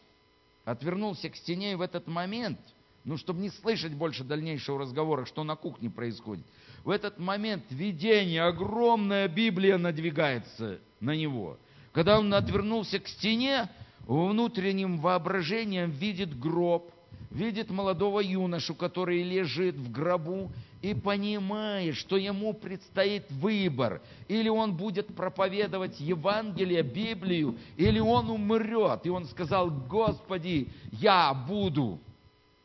[0.64, 2.59] Отвернулся к стене, и в этот момент,
[3.05, 6.44] ну, чтобы не слышать больше дальнейшего разговора, что на кухне происходит,
[6.85, 11.59] в этот момент видение, огромная Библия надвигается на него.
[11.92, 13.68] Когда он отвернулся к стене,
[14.07, 16.92] внутренним воображением видит гроб,
[17.32, 24.02] видит молодого юношу, который лежит в гробу, и понимает, что ему предстоит выбор.
[24.28, 29.06] Или он будет проповедовать Евангелие, Библию, или он умрет.
[29.06, 32.00] И он сказал, Господи, я буду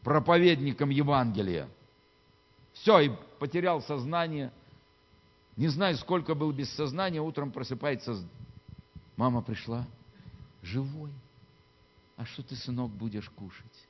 [0.01, 1.67] проповедником Евангелия.
[2.73, 4.51] Все, и потерял сознание.
[5.55, 8.15] Не знаю, сколько был без сознания, утром просыпается.
[9.15, 9.85] Мама пришла,
[10.63, 11.11] живой.
[12.15, 13.87] А что ты, сынок, будешь кушать?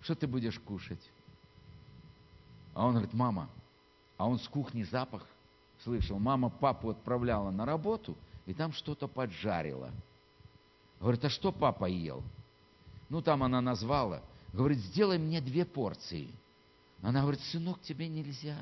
[0.00, 1.02] Что ты будешь кушать?
[2.74, 3.48] А он говорит, мама,
[4.16, 5.26] а он с кухни запах
[5.82, 6.18] слышал.
[6.18, 9.90] Мама папу отправляла на работу, и там что-то поджарила.
[11.00, 12.22] Говорит, а что папа ел?
[13.08, 14.22] Ну, там она назвала.
[14.52, 16.30] Говорит, сделай мне две порции–
[17.02, 18.56] она говорит, сынок, тебе нельзя.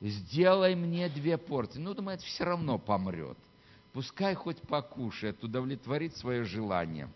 [0.00, 1.78] Сделай мне две порции.
[1.78, 3.38] Ну, думает, все равно помрет.
[3.92, 7.08] Пускай хоть покушает, удовлетворит свое желание.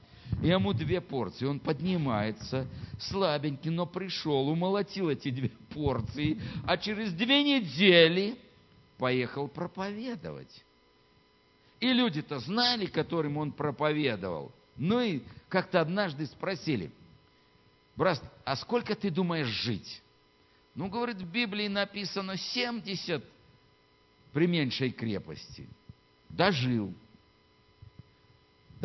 [0.43, 1.47] И ему две порции.
[1.47, 2.67] Он поднимается,
[2.99, 6.41] слабенький, но пришел, умолотил эти две порции.
[6.67, 8.37] А через две недели
[8.99, 10.65] поехал проповедовать.
[11.81, 14.53] И люди-то знали, которым он проповедовал.
[14.77, 16.91] Ну и как-то однажды спросили,
[17.97, 20.03] брат, а сколько ты думаешь жить?
[20.75, 23.25] Ну, говорит, в Библии написано 70
[24.33, 25.67] при меньшей крепости.
[26.29, 26.93] Дожил.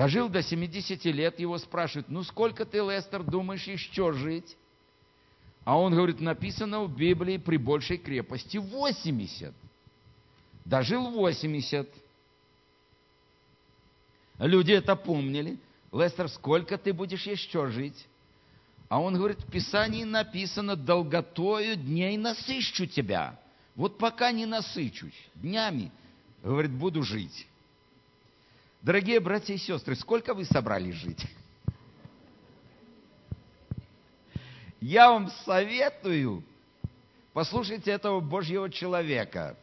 [0.01, 4.57] Дожил до 70 лет, его спрашивают, ну сколько ты, Лестер, думаешь еще жить?
[5.63, 9.53] А он говорит, написано в Библии при большей крепости 80.
[10.65, 11.87] Дожил 80.
[14.39, 15.59] Люди это помнили.
[15.91, 18.07] Лестер, сколько ты будешь еще жить?
[18.89, 23.39] А он говорит, в Писании написано, долготою дней насыщу тебя.
[23.75, 25.91] Вот пока не насычусь, днями,
[26.41, 27.45] говорит, буду жить.
[28.81, 31.23] Дорогие братья и сестры, сколько вы собрались жить?
[34.79, 36.43] Я вам советую,
[37.31, 39.55] послушайте этого Божьего человека.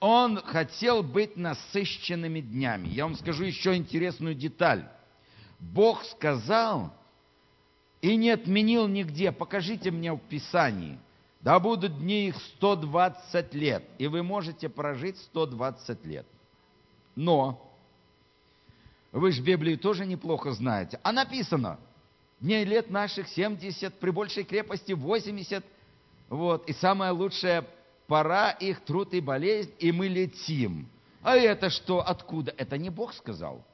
[0.00, 2.88] Он хотел быть насыщенными днями.
[2.88, 4.88] Я вам скажу еще интересную деталь.
[5.60, 6.92] Бог сказал
[8.02, 9.30] и не отменил нигде.
[9.30, 10.98] Покажите мне в Писании.
[11.40, 16.26] Да будут дни их 120 лет, и вы можете прожить 120 лет.
[17.16, 17.72] Но,
[19.10, 21.78] вы же Библию тоже неплохо знаете, а написано,
[22.40, 25.64] дней лет наших 70, при большей крепости 80,
[26.28, 27.64] вот, и самая лучшая
[28.06, 30.88] пора их труд и болезнь, и мы летим.
[31.22, 32.54] А это что, откуда?
[32.56, 33.64] Это не Бог сказал.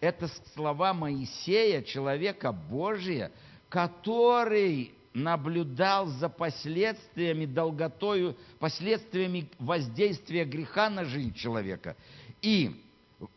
[0.00, 3.30] Это слова Моисея, человека Божия,
[3.68, 11.96] который наблюдал за последствиями долготою, последствиями воздействия греха на жизнь человека.
[12.42, 12.70] И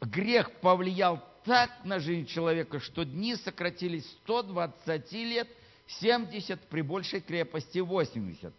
[0.01, 5.47] грех повлиял так на жизнь человека, что дни сократились 120 лет,
[5.87, 8.53] 70 при большей крепости 80.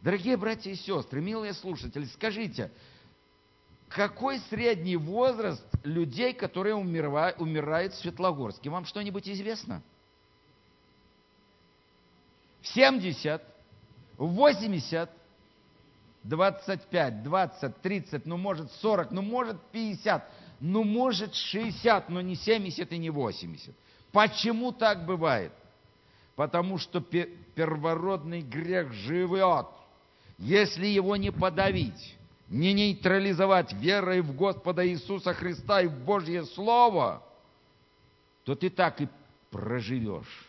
[0.00, 2.70] Дорогие братья и сестры, милые слушатели, скажите,
[3.88, 8.70] какой средний возраст людей, которые умирают, умирают в Светлогорске?
[8.70, 9.82] Вам что-нибудь известно?
[12.62, 13.42] 70,
[14.18, 15.10] 80,
[16.24, 20.28] 25, 20, 30, ну может 40, ну может 50,
[20.60, 23.74] ну может 60, но не 70 и не 80.
[24.12, 25.52] Почему так бывает?
[26.34, 29.66] Потому что первородный грех живет.
[30.38, 32.16] Если его не подавить,
[32.48, 37.22] не нейтрализовать верой в Господа Иисуса Христа и в Божье Слово,
[38.44, 39.08] то ты так и
[39.50, 40.46] проживешь.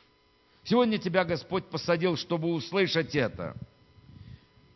[0.64, 3.56] Сегодня тебя Господь посадил, чтобы услышать это.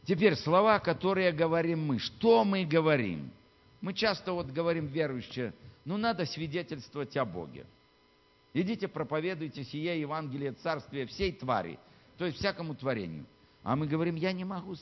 [0.06, 2.00] Теперь слова, которые говорим мы.
[2.00, 3.32] Что мы говорим?
[3.82, 5.54] Мы часто вот говорим верующие,
[5.86, 7.66] ну надо свидетельствовать о Боге.
[8.54, 11.80] Идите проповедуйте сие Евангелие Царствия всей твари,
[12.18, 13.26] то есть всякому творению.
[13.64, 14.76] А мы говорим, я не могу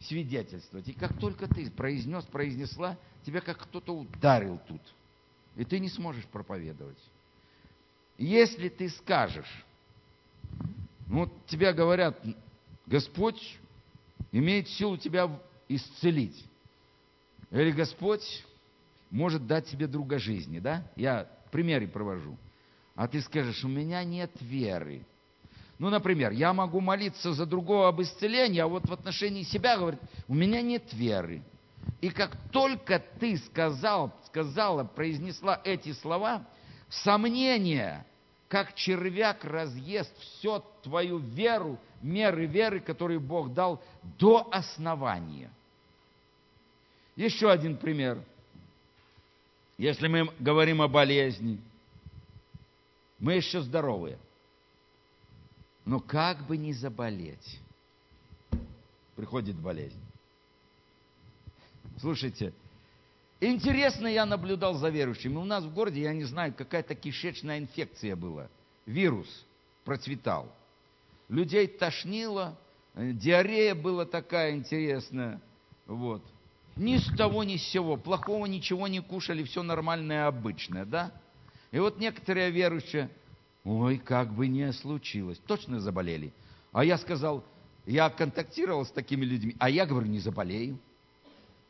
[0.00, 0.88] свидетельствовать.
[0.88, 4.80] И как только ты произнес, произнесла, тебя как кто-то ударил тут.
[5.56, 6.98] И ты не сможешь проповедовать.
[8.18, 9.64] Если ты скажешь,
[11.06, 12.18] ну, вот тебе говорят,
[12.86, 13.58] Господь
[14.30, 15.28] имеет силу тебя
[15.68, 16.44] исцелить.
[17.50, 18.44] Или Господь
[19.10, 20.84] может дать тебе друга жизни, да?
[20.96, 22.36] Я примеры провожу.
[22.94, 25.04] А ты скажешь, у меня нет веры.
[25.78, 30.00] Ну, например, я могу молиться за другого об исцелении, а вот в отношении себя говорит,
[30.28, 31.42] у меня нет веры.
[32.00, 36.46] И как только ты сказал, сказала, произнесла эти слова,
[36.88, 38.04] сомнение
[38.52, 43.82] как червяк разъест всю твою веру, меры веры, которые Бог дал
[44.18, 45.50] до основания.
[47.16, 48.22] Еще один пример.
[49.78, 51.60] Если мы говорим о болезни,
[53.18, 54.18] мы еще здоровые.
[55.84, 57.60] Но как бы не заболеть,
[59.16, 60.00] приходит болезнь.
[61.98, 62.52] Слушайте,
[63.44, 65.34] Интересно я наблюдал за верующими.
[65.34, 68.48] У нас в городе, я не знаю, какая-то кишечная инфекция была.
[68.86, 69.26] Вирус
[69.84, 70.48] процветал.
[71.32, 72.58] Людей тошнило,
[72.94, 75.40] диарея была такая интересная.
[75.86, 76.22] Вот.
[76.76, 77.96] Ни с того, ни с сего.
[77.96, 81.10] Плохого ничего не кушали, все нормальное, обычное, да?
[81.70, 83.08] И вот некоторые верующие,
[83.64, 86.34] ой, как бы не случилось, точно заболели.
[86.70, 87.42] А я сказал,
[87.86, 90.78] я контактировал с такими людьми, а я говорю, не заболею.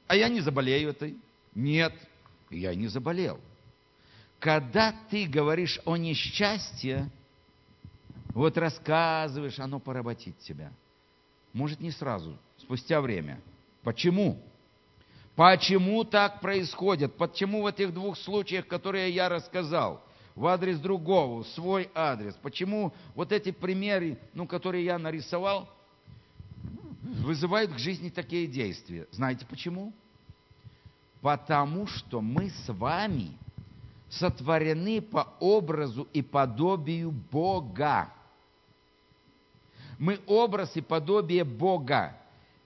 [0.08, 1.16] А я не заболею этой.
[1.54, 1.94] Нет,
[2.50, 3.38] я не заболел.
[4.40, 7.08] Когда ты говоришь о несчастье,
[8.35, 10.72] вот рассказываешь, оно поработит тебя.
[11.53, 13.41] Может, не сразу, спустя время.
[13.83, 14.39] Почему?
[15.35, 17.14] Почему так происходит?
[17.14, 20.03] Почему в этих двух случаях, которые я рассказал,
[20.35, 25.68] в адрес другого, свой адрес, почему вот эти примеры, ну, которые я нарисовал,
[27.03, 29.07] вызывают к жизни такие действия.
[29.11, 29.93] Знаете почему?
[31.20, 33.33] Потому что мы с вами
[34.09, 38.12] сотворены по образу и подобию Бога.
[40.03, 42.16] Мы образ и подобие Бога.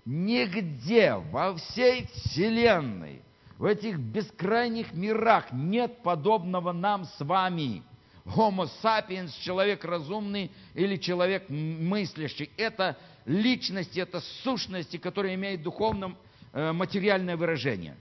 [0.07, 3.21] Нигде во всей Вселенной,
[3.59, 7.83] в этих бескрайних мирах нет подобного нам с вами.
[8.25, 12.49] Homo sapiens, человек разумный или человек мыслящий.
[12.57, 16.17] Это личности, это сущности, которые имеют духовно
[16.55, 17.99] э, материальное выражение.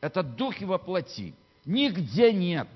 [0.00, 1.34] Это духи во плоти.
[1.64, 2.68] Нигде нет.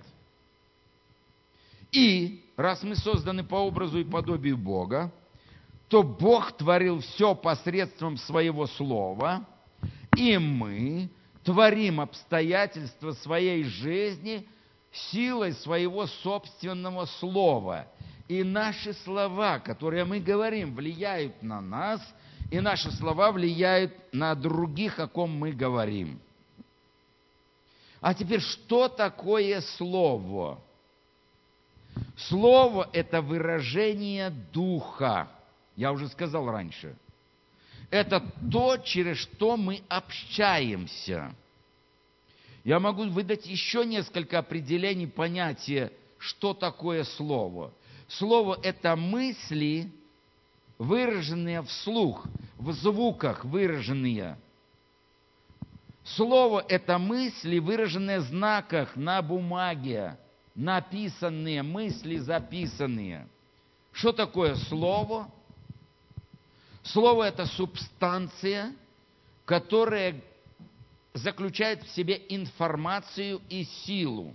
[1.92, 5.12] И раз мы созданы по образу и подобию Бога,
[5.90, 9.44] то Бог творил все посредством своего слова,
[10.16, 11.10] и мы
[11.42, 14.46] творим обстоятельства своей жизни
[14.92, 17.88] силой своего собственного слова.
[18.28, 22.00] И наши слова, которые мы говорим, влияют на нас,
[22.52, 26.20] и наши слова влияют на других, о ком мы говорим.
[28.00, 30.60] А теперь, что такое слово?
[32.16, 35.28] Слово– это выражение духа.
[35.80, 36.94] Я уже сказал раньше.
[37.88, 38.22] Это
[38.52, 41.34] то, через что мы общаемся.
[42.64, 47.72] Я могу выдать еще несколько определений понятия, что такое слово.
[48.08, 49.90] Слово– это мысли,
[50.76, 52.26] выраженные вслух,
[52.58, 54.36] в звуках выраженные.
[56.04, 60.18] Слово– это мысли, выраженные в знаках на бумаге,
[60.54, 63.26] написанные, мысли записанные.
[63.92, 65.32] Что такое слово?
[66.82, 68.72] Слово– это субстанция,
[69.44, 70.20] которая
[71.12, 74.34] заключает в себе информацию и силу.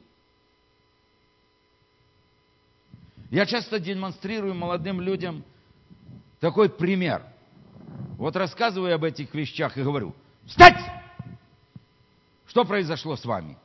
[3.31, 5.43] Я часто демонстрирую молодым людям
[6.39, 7.23] такой пример.
[8.17, 10.15] Вот рассказываю об этих вещах и говорю,
[10.45, 10.79] встать!
[12.45, 13.57] Что произошло с вами?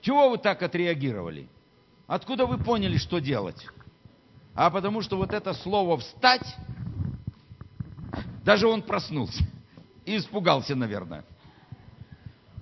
[0.00, 1.48] Чего вы так отреагировали?
[2.06, 3.66] Откуда вы поняли, что делать?
[4.54, 6.56] А потому что вот это слово «встать»,
[8.44, 9.44] даже он проснулся
[10.04, 11.24] и испугался, наверное.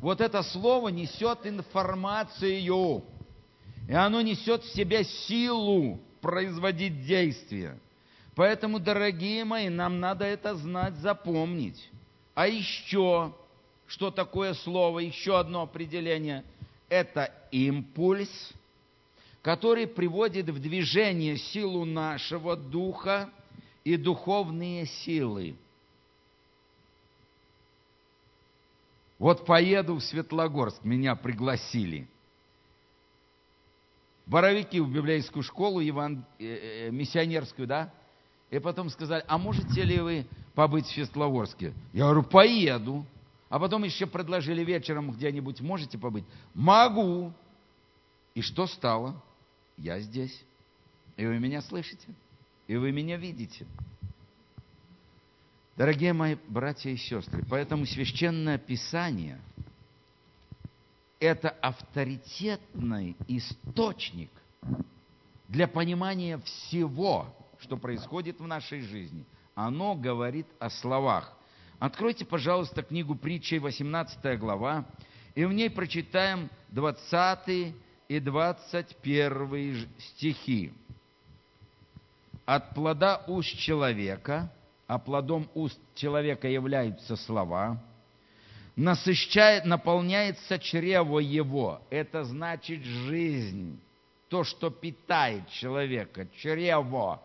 [0.01, 3.03] Вот это слово несет информацию,
[3.88, 7.78] и оно несет в себе силу производить действия.
[8.34, 11.91] Поэтому, дорогие мои, нам надо это знать, запомнить.
[12.34, 13.34] А еще,
[13.86, 16.45] что такое слово, еще одно определение–
[16.88, 18.53] это импульс,
[19.43, 23.30] который приводит в движение силу нашего духа
[23.84, 25.57] и духовные силы.
[29.18, 32.09] Вот поеду в Светлогорск, меня пригласили.
[34.26, 37.93] Боровики в библейскую школу, Иван, э, э, миссионерскую, да?
[38.51, 41.74] И потом сказали, а можете ли вы побыть в Светлогорске?
[41.93, 43.05] Я говорю, поеду.
[43.49, 46.24] А потом еще предложили вечером где-нибудь, можете побыть?
[46.55, 47.32] Могу.
[48.34, 49.20] И что стало?
[49.81, 50.45] Я здесь.
[51.16, 52.07] И вы меня слышите.
[52.66, 53.66] И вы меня видите.
[55.76, 59.41] Дорогие мои братья и сестры, поэтому священное писание–
[61.20, 64.31] это авторитетный источник
[65.49, 69.24] для понимания всего, что происходит в нашей жизни.
[69.55, 71.35] Оно говорит о словах.
[71.78, 74.85] Откройте, пожалуйста, книгу притчей, 18 глава,
[75.35, 77.74] и в ней прочитаем 20
[78.11, 80.72] и 21 стихи.
[82.44, 84.52] «От плода уст человека,
[84.88, 87.80] а плодом уст человека являются слова,
[88.74, 91.80] насыщает, наполняется чрево его».
[91.88, 93.78] Это значит жизнь,
[94.28, 97.22] то, что питает человека, чрево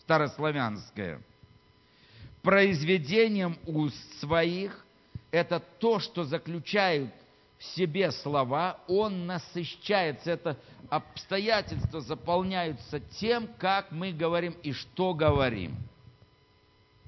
[0.00, 1.22] старославянское–
[2.42, 4.84] произведением уст своих,
[5.30, 7.12] это то, что заключают
[7.58, 10.56] в себе слова, он насыщается, это
[10.88, 15.76] обстоятельства заполняются тем, как мы говорим и что говорим.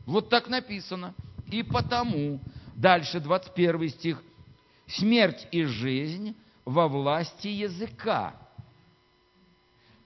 [0.06, 1.14] Вот так написано.
[1.50, 2.40] И потому,
[2.74, 4.22] дальше 21 стих,
[4.86, 8.34] смерть и жизнь во власти языка.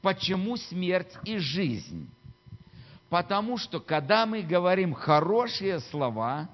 [0.03, 2.11] Почему смерть и жизнь?
[3.09, 6.49] Потому что, когда мы говорим хорошие слова,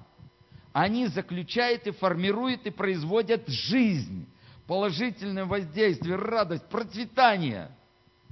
[0.73, 4.25] они заключают и формируют и производят жизнь,
[4.67, 7.69] положительное воздействие, радость, процветание,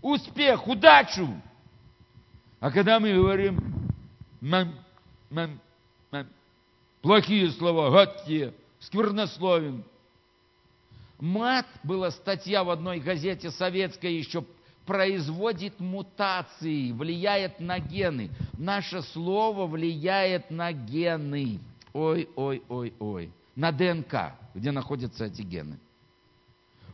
[0.01, 1.29] успех, удачу.
[2.59, 3.89] А когда мы говорим
[4.39, 4.73] мам,
[5.29, 5.59] мам,
[6.11, 6.27] мам,
[7.01, 9.83] плохие слова, гадкие, сквернословен.
[11.19, 14.45] Мат была статья в одной газете советской еще
[14.85, 18.31] производит мутации, влияет на гены.
[18.57, 21.59] Наше слово влияет на гены.
[21.93, 23.31] Ой, ой, ой, ой.
[23.55, 25.79] На ДНК, где находятся эти гены.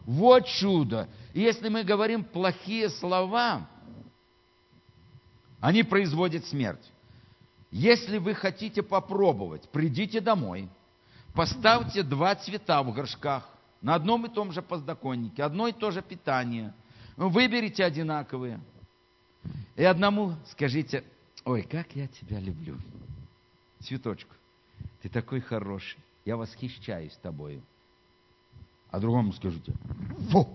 [0.05, 1.09] Вот чудо.
[1.33, 3.67] Если мы говорим плохие слова,
[5.59, 6.91] они производят смерть.
[7.71, 10.69] Если вы хотите попробовать, придите домой,
[11.33, 13.49] поставьте два цвета в горшках
[13.81, 16.73] на одном и том же подоконнике, одно и то же питание.
[17.17, 18.59] Выберите одинаковые.
[19.75, 21.03] И одному скажите,
[21.43, 22.77] ой, как я тебя люблю.
[23.79, 24.33] Цветочку,
[25.01, 27.61] ты такой хороший, я восхищаюсь тобою.
[28.89, 29.73] А другому скажите,
[30.31, 30.47] фу,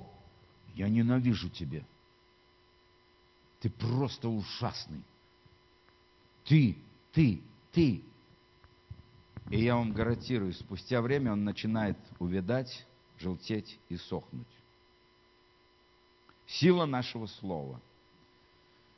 [0.75, 1.85] я ненавижу тебя.
[3.61, 5.03] Ты просто ужасный.
[6.45, 6.77] Ты,
[7.13, 7.43] ты,
[7.73, 8.03] ты.
[9.51, 12.87] И я вам гарантирую, спустя время он начинает увядать,
[13.19, 14.47] желтеть и сохнуть.
[16.47, 17.81] Сила нашего слова.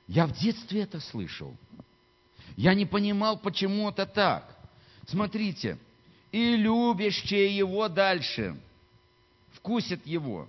[0.07, 1.57] Я в детстве это слышал.
[2.57, 4.52] Я не понимал, почему это так.
[5.07, 5.79] Смотрите,
[6.31, 8.57] и любящие его дальше
[9.53, 10.49] вкусят его.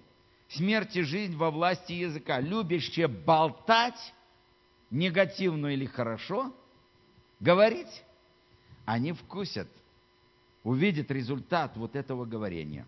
[0.50, 2.40] Смерть и жизнь во власти языка.
[2.40, 4.14] Любящие болтать,
[4.92, 6.54] негативно или хорошо,
[7.40, 8.04] говорить,
[8.86, 9.68] они вкусят,
[10.64, 12.86] увидят результат вот этого говорения.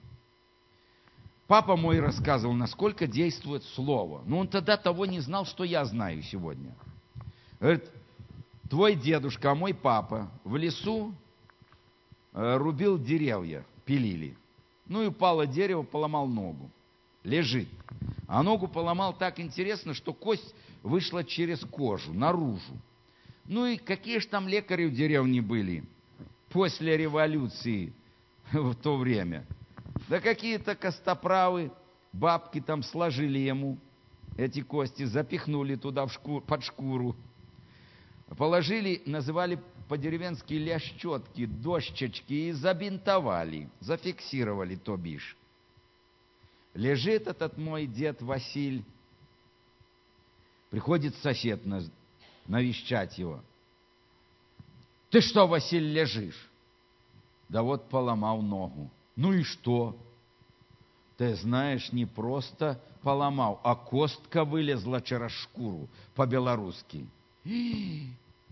[1.48, 4.24] Папа мой рассказывал, насколько действует слово.
[4.26, 6.76] Но он тогда того не знал, что я знаю сегодня.
[7.60, 7.84] Говорит,
[8.70, 11.14] твой дедушка, а мой папа в лесу
[12.36, 14.36] рубил деревья, пилили.
[14.88, 16.70] Ну и упало дерево, поломал ногу.
[17.24, 17.70] Лежит.
[18.28, 22.74] А ногу поломал так интересно, что кость вышла через кожу, наружу.
[23.46, 25.84] Ну и какие же там лекари в деревне были
[26.50, 27.94] после революции
[28.52, 29.46] в то время?
[30.10, 31.72] Да какие-то костоправы,
[32.12, 33.78] бабки там сложили ему
[34.38, 37.16] эти кости, запихнули туда в шкур, под шкуру.
[38.38, 45.38] Положили, называли по-деревенски лящетки, дощечки и забинтовали, зафиксировали, то бишь.
[46.74, 48.84] Лежит этот мой дед Василь,
[50.70, 51.62] приходит сосед
[52.48, 53.42] навещать его.
[55.10, 56.50] Ты что, Василий, лежишь?
[57.48, 58.90] Да вот поломал ногу.
[59.16, 59.96] Ну и что?
[61.18, 67.06] Ты знаешь, не просто поломал, а костка вылезла через шкуру по-белорусски.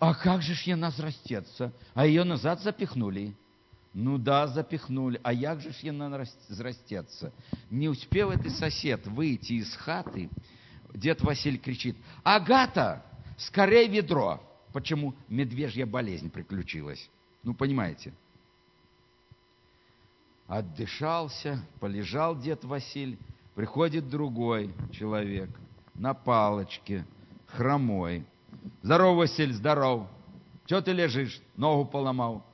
[0.06, 1.72] А как же ж я разрастется?
[1.94, 3.34] А ее назад запихнули.
[3.94, 5.18] Ну да, запихнули.
[5.24, 7.32] А як же ж я разрастется?
[7.70, 10.30] Не успел этот сосед выйти из хаты,
[10.94, 13.02] дед Василий кричит, Агата,
[13.38, 14.42] скорей ведро.
[14.74, 15.16] Почему?
[15.30, 17.10] Медвежья болезнь приключилась.
[17.42, 18.14] Ну, понимаете.
[20.48, 23.18] Отдышался, полежал дед Василь,
[23.56, 25.50] приходит другой человек
[25.94, 27.06] на палочке,
[27.48, 28.26] хромой.
[28.82, 30.08] Здорово, Василь, здоров.
[30.66, 31.42] Чего ты лежишь?
[31.56, 32.46] Ногу поломал.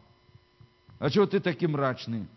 [0.99, 2.27] А чего ты такой мрачный?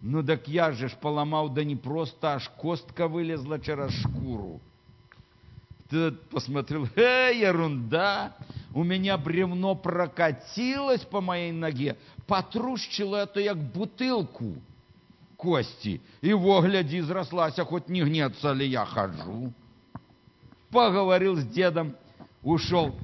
[0.00, 4.60] Ну так я же ж поломал, да не просто, аж костка вылезла через шкуру.
[5.88, 8.34] Ты посмотрел, э, ерунда,
[8.74, 11.96] у меня бревно прокатилось по моей ноге,
[12.26, 14.56] потрущило это як бутылку
[15.36, 16.00] кости.
[16.20, 19.52] И во, гляди, изрослася, хоть не гнется ли я хожу.
[20.70, 21.94] Поговорил с дедом,
[22.42, 22.98] ушел.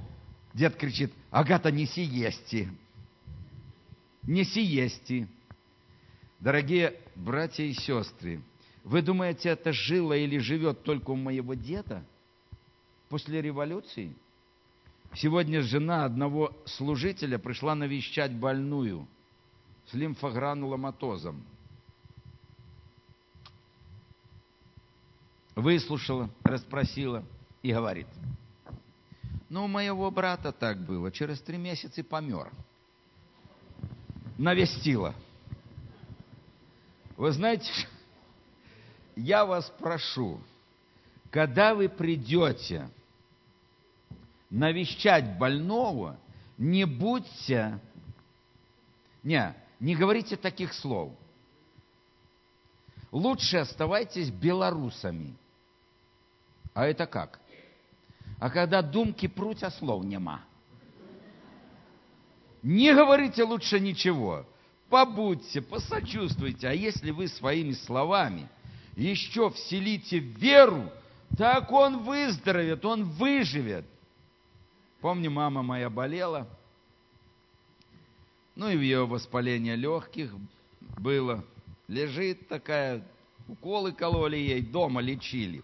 [0.54, 2.68] Дед кричит, Агата, неси ести.
[4.22, 5.26] Неси ести.
[6.40, 8.40] Дорогие братья и сестры,
[8.84, 12.04] вы думаете, это жило или живет только у моего деда
[13.08, 14.14] после революции?
[15.14, 19.06] Сегодня жена одного служителя пришла навещать больную
[19.86, 21.42] с лимфогрануломатозом.
[25.56, 27.24] Выслушала, расспросила
[27.62, 28.06] и говорит,
[29.48, 32.52] ну, у моего брата так было, через три месяца помер.
[34.36, 35.14] Навестила.
[37.16, 37.70] Вы знаете,
[39.16, 40.40] я вас прошу,
[41.30, 42.90] когда вы придете
[44.50, 46.18] навещать больного,
[46.56, 47.80] не будьте,
[49.22, 51.12] не, не говорите таких слов.
[53.10, 55.34] Лучше оставайтесь белорусами.
[56.74, 57.40] А это как?
[58.38, 60.42] А когда думки пруть, а слов нема.
[62.62, 64.46] Не говорите лучше ничего.
[64.88, 66.68] Побудьте, посочувствуйте.
[66.68, 68.48] А если вы своими словами
[68.96, 70.90] еще вселите веру,
[71.36, 73.84] так он выздоровеет, он выживет.
[75.00, 76.48] Помню, мама моя болела,
[78.56, 80.34] ну и в ее воспаление легких
[80.98, 81.44] было.
[81.86, 83.06] Лежит такая,
[83.46, 85.62] уколы кололи ей, дома лечили.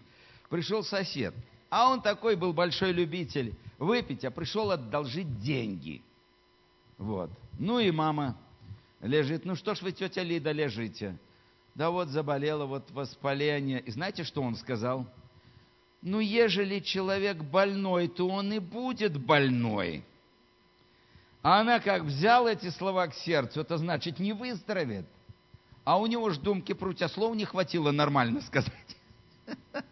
[0.49, 1.33] Пришел сосед.
[1.75, 6.01] А он такой был большой любитель выпить, а пришел одолжить деньги.
[6.97, 7.29] Вот.
[7.59, 8.37] Ну и мама
[9.01, 9.43] лежит.
[9.43, 11.17] Ну что ж вы, тетя Лида, лежите?
[11.73, 13.81] Да вот заболела, вот воспаление.
[13.81, 15.05] И знаете, что он сказал?
[16.01, 20.05] Ну, ежели человек больной, то он и будет больной.
[21.41, 25.07] А она как взяла эти слова к сердцу, это значит не выздоровеет.
[25.83, 28.71] А у него ж думки прутья слов не хватило нормально сказать.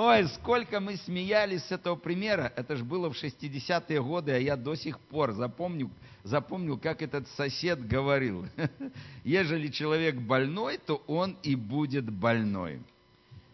[0.00, 2.52] Ой, сколько мы смеялись с этого примера.
[2.54, 5.90] Это же было в 60-е годы, а я до сих пор запомню,
[6.22, 8.46] запомнил, как этот сосед говорил.
[9.24, 12.80] Ежели человек больной, то он и будет больной.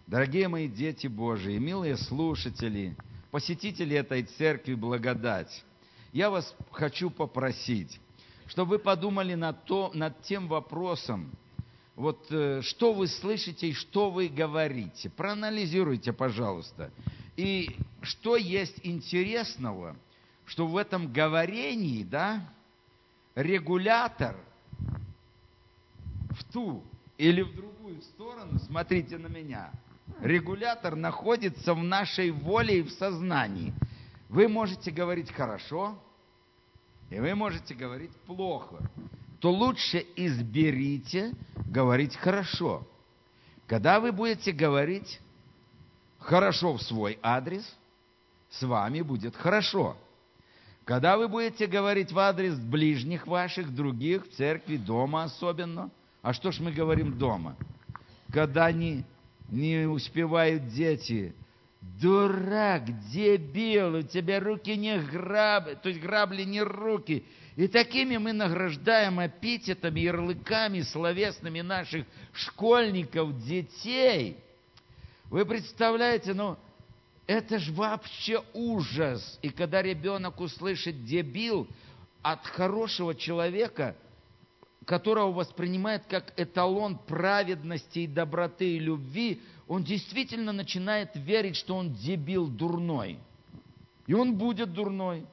[0.07, 2.95] Дорогие мои дети Божии, милые слушатели,
[3.31, 5.65] посетители этой церкви благодать,
[6.13, 7.99] я вас хочу попросить,
[8.49, 11.31] чтобы вы подумали над, то, над тем вопросом,
[11.97, 15.11] вот э, что вы слышите и что вы говорите.
[15.11, 16.91] Проанализируйте, пожалуйста.
[17.37, 19.97] И что есть интересного,
[20.47, 22.49] что в этом говорении, да,
[23.35, 24.37] регулятор
[26.31, 26.83] в ту
[27.17, 29.71] или в другую сторону, смотрите на меня,
[30.21, 33.73] регулятор находится в нашей воле и в сознании.
[34.29, 35.97] Вы можете говорить хорошо,
[37.11, 38.79] и вы можете говорить плохо,
[39.45, 41.35] то лучше изберите
[41.67, 42.83] говорить хорошо.
[43.67, 45.21] Когда вы будете говорить
[46.19, 47.63] хорошо в свой адрес,
[48.49, 49.99] с вами будет хорошо.
[50.87, 55.91] Когда вы будете говорить в адрес ближних ваших, других, в церкви, дома особенно,
[56.23, 57.55] а что ж мы говорим дома?
[58.33, 59.05] Когда не,
[59.51, 61.35] не успевают дети
[62.01, 67.25] Дурак, дебил, у тебя руки не грабли, то есть грабли не руки.
[67.57, 74.37] И такими мы награждаем эпитетами, ярлыками словесными наших школьников, детей.
[75.31, 76.57] Вы представляете, ну,
[77.27, 79.39] это же вообще ужас.
[79.41, 81.69] И когда ребенок услышит дебил
[82.23, 83.97] от хорошего человека,
[84.85, 91.95] которого воспринимает как эталон праведности и доброты и любви, он действительно начинает верить, что он
[91.95, 93.19] дебил дурной.
[94.07, 95.25] И он будет дурной.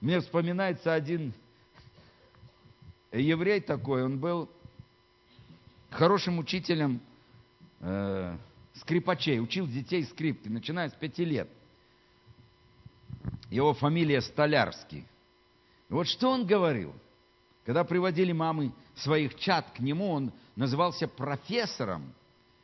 [0.00, 1.32] Мне вспоминается один
[3.12, 4.50] еврей такой, он был
[5.90, 7.00] хорошим учителем
[7.80, 8.36] э,
[8.74, 11.48] скрипачей, учил детей скрипки, начиная с пяти лет.
[13.50, 15.06] Его фамилия Столярский.
[15.88, 16.94] И вот что он говорил–
[17.66, 22.14] когда приводили мамы своих чад к нему, он назывался профессором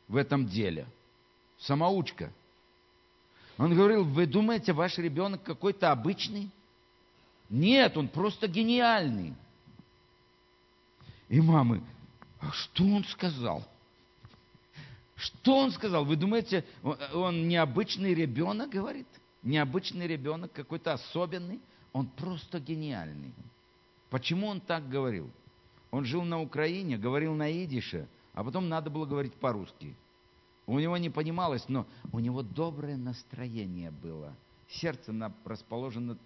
[0.07, 0.87] в этом деле.
[1.59, 2.31] Самоучка.
[3.57, 6.49] Он говорил, вы думаете, ваш ребенок какой-то обычный?
[7.53, 9.35] Нет, он просто гениальный.
[11.29, 11.83] И мамы,
[12.39, 13.63] а что он сказал?
[15.15, 16.03] Что он сказал?
[16.03, 16.65] Вы думаете,
[17.13, 19.05] он необычный ребенок, говорит?
[19.43, 21.61] Необычный ребенок, какой-то особенный?
[21.91, 23.35] Он просто гениальный.
[24.09, 25.29] Почему он так говорил?
[25.91, 29.95] Он жил на Украине, говорил на идише, а потом надо было говорить по-русски.
[30.65, 34.33] У него не понималось, но у него доброе настроение было.
[34.69, 35.13] Сердце
[35.45, 36.17] расположено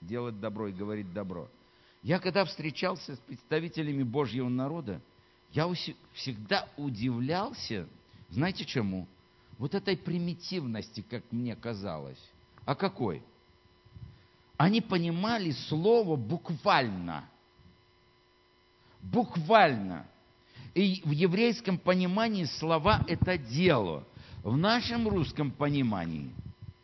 [0.00, 1.48] делать добро и говорить добро.
[2.02, 5.00] Я когда встречался с представителями Божьего народа,
[5.52, 5.68] я
[6.12, 7.88] всегда удивлялся,
[8.30, 9.06] знаете чему?
[9.58, 12.20] Вот этой примитивности, как мне казалось.
[12.64, 13.22] А какой?
[14.56, 17.28] Они понимали слово буквально–
[19.12, 20.06] буквально.
[20.74, 24.04] И в еврейском понимании слова– это дело.
[24.42, 26.30] В нашем русском понимании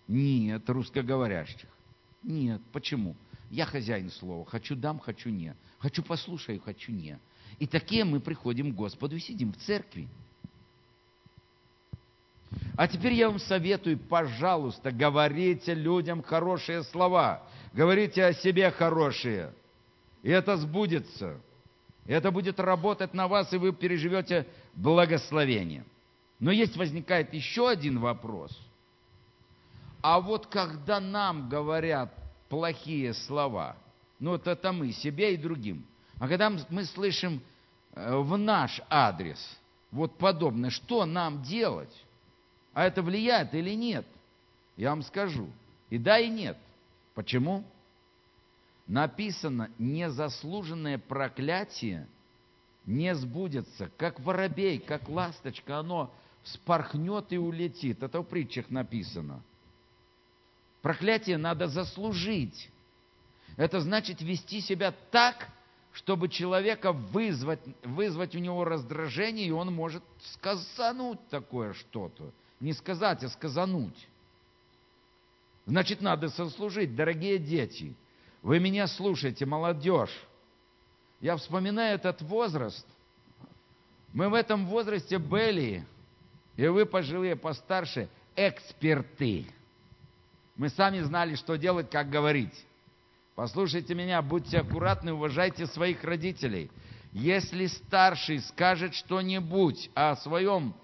[0.08, 1.68] нет русскоговорящих.
[2.22, 2.60] Нет.
[2.72, 3.16] Почему?
[3.50, 4.44] Я хозяин слова.
[4.44, 5.54] Хочу дам, хочу не.
[5.78, 7.18] Хочу послушаю, хочу не.
[7.58, 10.08] И такие мы приходим к Господу и сидим в церкви.
[12.76, 17.42] А теперь я вам советую, пожалуйста, говорите людям хорошие слова.
[17.72, 19.52] Говорите о себе хорошие.
[20.22, 21.40] И это сбудется.
[22.06, 25.84] Это будет работать на вас, и вы переживете благословение.
[26.40, 28.58] Но есть возникает еще один вопрос.
[30.02, 32.12] А вот когда нам говорят
[32.48, 33.76] плохие слова,
[34.18, 35.86] ну вот это мы, себе и другим,
[36.18, 37.40] а когда мы слышим
[37.94, 39.38] э, в наш адрес
[39.90, 41.94] вот подобное, что нам делать?
[42.74, 44.06] А это влияет или нет?
[44.76, 45.48] Я вам скажу.
[45.90, 46.56] И да, и нет.
[47.14, 47.64] Почему?
[48.86, 52.06] написано, незаслуженное проклятие
[52.84, 58.02] не сбудется, как воробей, как ласточка, оно вспорхнет и улетит.
[58.02, 59.42] Это в притчах написано.
[60.82, 62.68] Проклятие надо заслужить.
[63.56, 65.48] Это значит вести себя так,
[65.92, 70.02] чтобы человека вызвать, вызвать у него раздражение, и он может
[70.34, 72.32] сказануть такое что-то.
[72.60, 74.08] Не сказать, а сказануть.
[75.66, 77.94] Значит, надо сослужить, дорогие дети.
[78.42, 80.10] Вы меня слушаете, молодежь.
[81.20, 82.86] Я вспоминаю этот возраст.
[84.12, 85.86] Мы в этом возрасте были,
[86.56, 89.46] и вы, пожилые, постарше, эксперты.
[90.56, 92.54] Мы сами знали, что делать, как говорить.
[93.34, 96.70] Послушайте меня, будьте аккуратны, уважайте своих родителей.
[97.12, 100.74] Если старший скажет что-нибудь о своем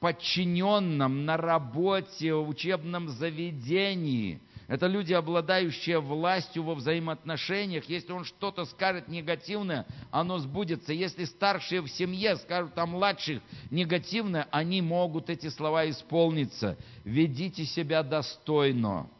[0.00, 4.40] подчиненном на работе, в учебном заведении.
[4.72, 7.84] Это люди, обладающие властью во взаимоотношениях.
[7.90, 10.94] Если он что-то скажет негативное, оно сбудется.
[10.94, 16.78] Если старшие в семье скажут о младших негативное, они могут эти слова исполниться.
[17.04, 19.10] Ведите себя достойно.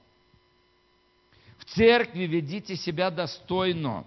[1.58, 4.06] В церкви ведите себя достойно.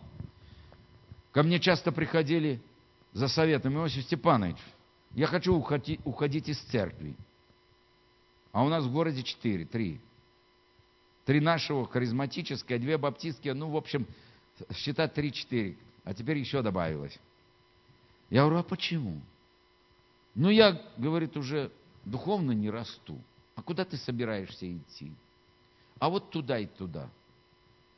[1.32, 2.60] Ко мне часто приходили
[3.14, 4.58] за советом, Иосиф Степанович,
[5.14, 7.16] я хочу уходить, уходить из церкви.
[8.52, 10.02] А у нас в городе четыре, три.
[11.26, 14.08] Три нашего харизматическое, две баптистские, ну, в общем,
[14.74, 15.78] считать три-четыре.
[16.04, 17.18] А теперь еще добавилось.
[18.30, 19.22] Я говорю, а почему?
[20.36, 21.72] Ну, я, говорит, уже
[22.06, 23.20] духовно не расту.
[23.56, 25.12] А куда ты собираешься идти?
[26.00, 27.10] А вот туда и туда,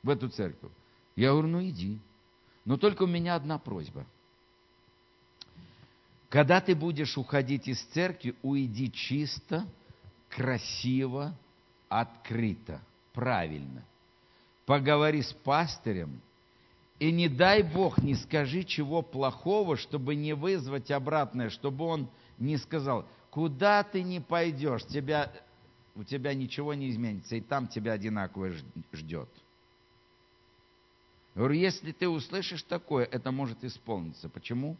[0.03, 0.71] в эту церковь.
[1.15, 1.99] Я говорю, ну иди.
[2.63, 4.05] Но только у меня одна просьба–
[6.29, 9.65] когда ты будешь уходить из церкви, уйди чисто,
[10.29, 11.33] красиво,
[11.87, 12.81] открыто,
[13.17, 13.83] правильно.
[14.67, 16.21] Поговори с пастырем,
[16.99, 22.57] и не дай Бог, не скажи чего плохого, чтобы не вызвать обратное, чтобы он не
[22.57, 25.33] сказал, куда ты не пойдешь, тебя,
[25.95, 28.51] у тебя ничего не изменится, и там тебя одинаково
[28.93, 29.29] ждет.
[31.33, 34.29] говорю, если ты услышишь такое, это может исполниться.
[34.29, 34.77] Почему?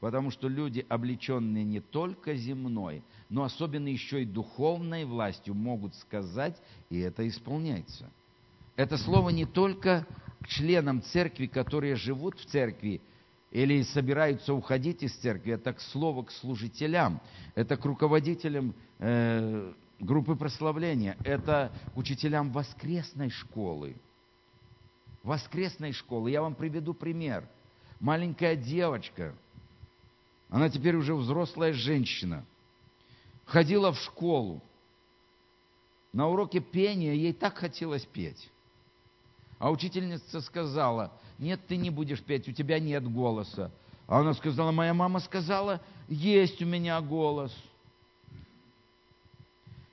[0.00, 6.60] Потому что люди, облеченные не только земной, но особенно еще и духовной властью, могут сказать,
[6.90, 8.10] и это исполняется.
[8.76, 10.06] Это слово не только
[10.42, 13.00] к членам церкви, которые живут в церкви,
[13.50, 17.22] или собираются уходить из церкви, это к слову к служителям,
[17.54, 23.96] это к руководителям э, группы прославления, это к учителям воскресной школы.
[25.22, 26.30] Воскресной школы.
[26.30, 27.48] Я вам приведу пример.
[27.98, 29.34] Маленькая девочка–
[30.48, 32.44] она теперь уже взрослая женщина.
[33.44, 34.62] Ходила в школу.
[36.12, 38.50] На уроке пения ей так хотелось петь.
[39.58, 43.70] А учительница сказала, нет, ты не будешь петь, у тебя нет голоса.
[44.06, 47.54] А она сказала, моя мама сказала, есть у меня голос.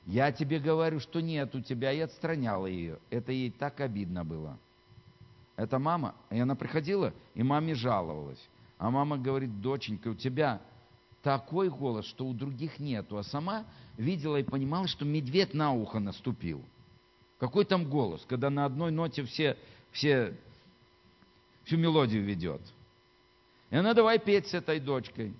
[0.05, 2.99] Я тебе говорю, что нет у тебя, и отстраняла ее.
[3.09, 4.57] Это ей так обидно было.
[5.55, 8.49] Это мама, и она приходила, и маме жаловалась.
[8.77, 10.61] А мама говорит, доченька, у тебя
[11.21, 13.17] такой голос, что у других нету.
[13.17, 13.65] А сама
[13.97, 16.63] видела и понимала, что медведь на ухо наступил.
[17.39, 19.57] Какой там голос, когда на одной ноте все,
[19.91, 20.37] все,
[21.63, 22.61] всю мелодию ведет.
[23.69, 25.33] И она давай петь с этой дочкой.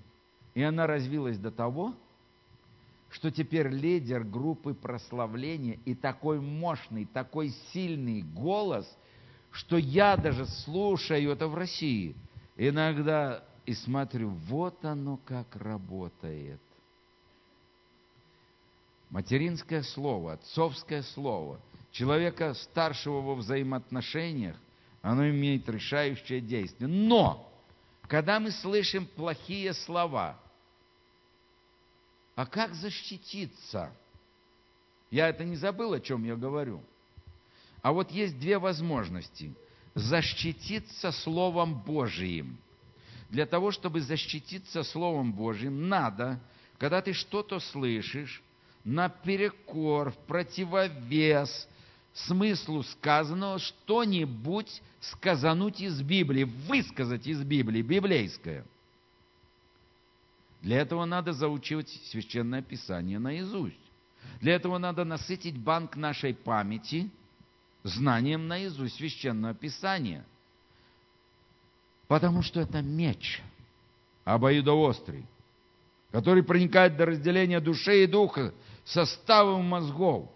[0.53, 1.95] И она развилась до того,
[3.09, 8.87] что теперь лидер группы прославления и такой мощный, такой сильный голос,
[9.51, 12.15] что я даже слушаю это в России–
[12.57, 16.59] иногда и смотрю, вот оно как работает.
[19.09, 21.59] Материнское слово, отцовское слово,
[21.91, 24.57] человека старшего во взаимоотношениях,
[25.01, 26.87] оно имеет решающее действие.
[26.87, 27.51] Но,
[28.07, 30.39] когда мы слышим плохие слова,
[32.35, 33.91] а как защититься?
[35.11, 36.81] Я это не забыл, о чем я говорю.
[37.83, 39.53] А вот есть две возможности–
[39.95, 42.57] защититься Словом Божиим.
[43.29, 46.39] Для того, чтобы защититься Словом Божиим, надо,
[46.77, 48.41] когда ты что-то слышишь,
[48.83, 51.67] наперекор, в противовес
[52.13, 58.65] смыслу сказанного, что-нибудь сказануть из Библии, высказать из Библии, библейское.
[60.61, 63.75] Для этого надо заучивать Священное Писание наизусть.
[64.39, 67.09] Для этого надо насытить банк нашей памяти–
[67.83, 70.25] знанием наизусть священного писания.
[72.07, 73.41] Потому что это меч
[74.23, 75.25] обоюдоострый,
[76.11, 78.53] который проникает до разделения души и духа,
[78.85, 80.29] составом мозгов,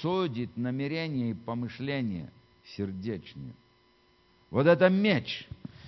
[0.00, 2.30] судит намерения и помышления
[2.76, 3.54] сердечные.
[4.50, 5.46] Вот это меч.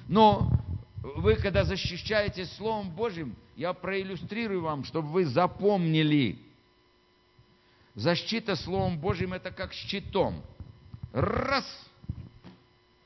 [0.09, 0.51] Но
[1.03, 6.39] вы, когда защищаетесь Словом Божьим, я проиллюстрирую вам, чтобы вы запомнили.
[7.95, 10.43] Защита Словом Божьим– это как щитом–
[11.13, 11.65] Раз.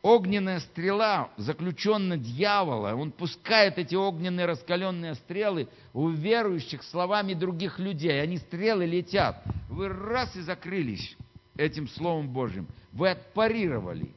[0.02, 2.94] огненная стрела заключена дьявола.
[2.94, 8.20] Он пускает эти огненные раскаленные стрелы у верующих словами других людей.
[8.20, 9.42] Они стрелы летят.
[9.70, 11.16] Вы раз и закрылись
[11.56, 12.66] этим Словом Божьим.
[12.92, 14.14] Вы отпарировали.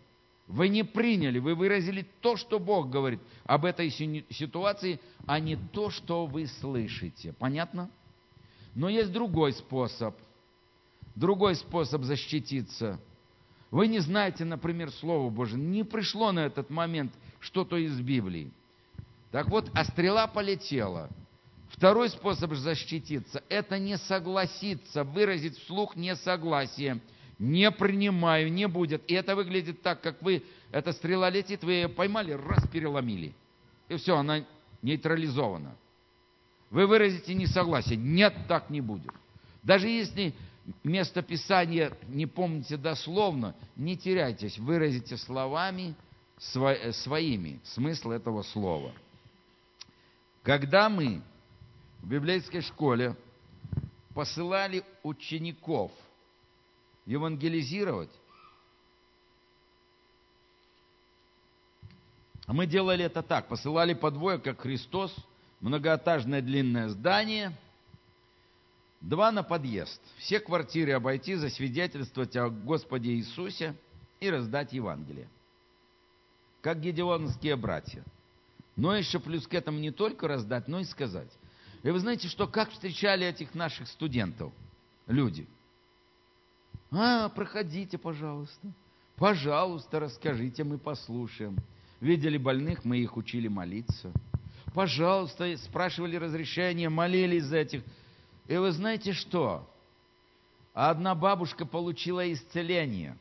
[0.47, 5.89] Вы не приняли, вы выразили то, что Бог говорит об этой ситуации, а не то,
[5.89, 7.33] что вы слышите.
[7.33, 7.89] Понятно?
[8.73, 10.15] Но есть другой способ.
[11.15, 12.99] Другой способ защититься.
[13.71, 15.61] Вы не знаете, например, Слово Божие.
[15.61, 18.51] Не пришло на этот момент что-то из Библии.
[19.31, 21.09] Так вот, а стрела полетела.
[21.69, 27.01] Второй способ защититься– это не согласиться, выразить вслух несогласие–
[27.39, 29.03] не принимаю, не будет.
[29.07, 33.33] И это выглядит так, как вы, эта стрела летит, вы ее поймали, раз переломили.
[33.89, 34.43] И все, она
[34.81, 35.75] нейтрализована.
[36.69, 37.97] Вы выразите несогласие.
[37.97, 39.11] Нет, так не будет.
[39.63, 40.33] Даже если
[40.83, 45.95] место Писания не помните дословно, не теряйтесь, выразите словами
[46.39, 48.91] своими смысл этого слова.
[50.43, 51.21] Когда мы
[52.01, 53.15] в библейской школе
[54.13, 55.91] посылали учеников–
[57.07, 58.11] евангелизировать.
[62.47, 65.15] Мы делали это так, посылали по двое, как Христос,
[65.61, 67.57] многоэтажное длинное здание,
[69.01, 70.01] два на подъезд.
[70.17, 73.75] Все квартиры обойти, засвидетельствовать о Господе Иисусе
[74.19, 75.29] и раздать Евангелие.
[76.61, 78.03] Как гедеоновские братья.
[78.75, 81.31] Но еще плюс к этому не только раздать, но и сказать.
[81.83, 84.51] И вы знаете, что как встречали этих наших студентов
[85.07, 85.47] люди–
[86.91, 88.71] а, проходите, пожалуйста.
[89.17, 91.57] Пожалуйста, расскажите, мы послушаем.
[91.99, 94.11] Видели больных, мы их учили молиться.
[94.73, 97.83] Пожалуйста, спрашивали разрешения, молились за этих.
[98.47, 99.67] И вы знаете что?
[100.73, 103.17] Одна бабушка получила исцеление.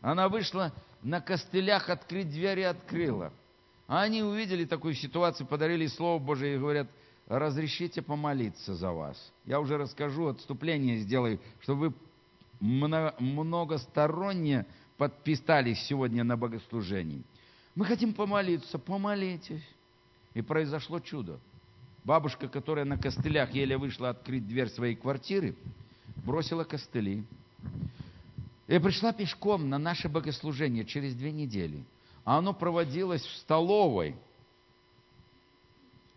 [0.00, 0.72] Она вышла
[1.02, 3.32] на костылях, открыть дверь и открыла.
[3.88, 6.88] А они увидели такую ситуацию, подарили Слово Божие и говорят,
[7.26, 9.32] разрешите помолиться за вас.
[9.44, 11.94] Я уже расскажу, отступление сделаю, чтобы вы
[12.60, 17.22] многосторонне подписались сегодня на богослужении.
[17.74, 19.62] Мы хотим помолиться, помолитесь.
[20.34, 21.40] И произошло чудо.
[22.08, 25.54] Бабушка, которая на костылях еле вышла открыть дверь своей квартиры,
[26.24, 27.22] бросила костыли.
[28.66, 31.84] И пришла пешком на наше богослужение через две недели.
[32.24, 34.16] А оно проводилось в столовой.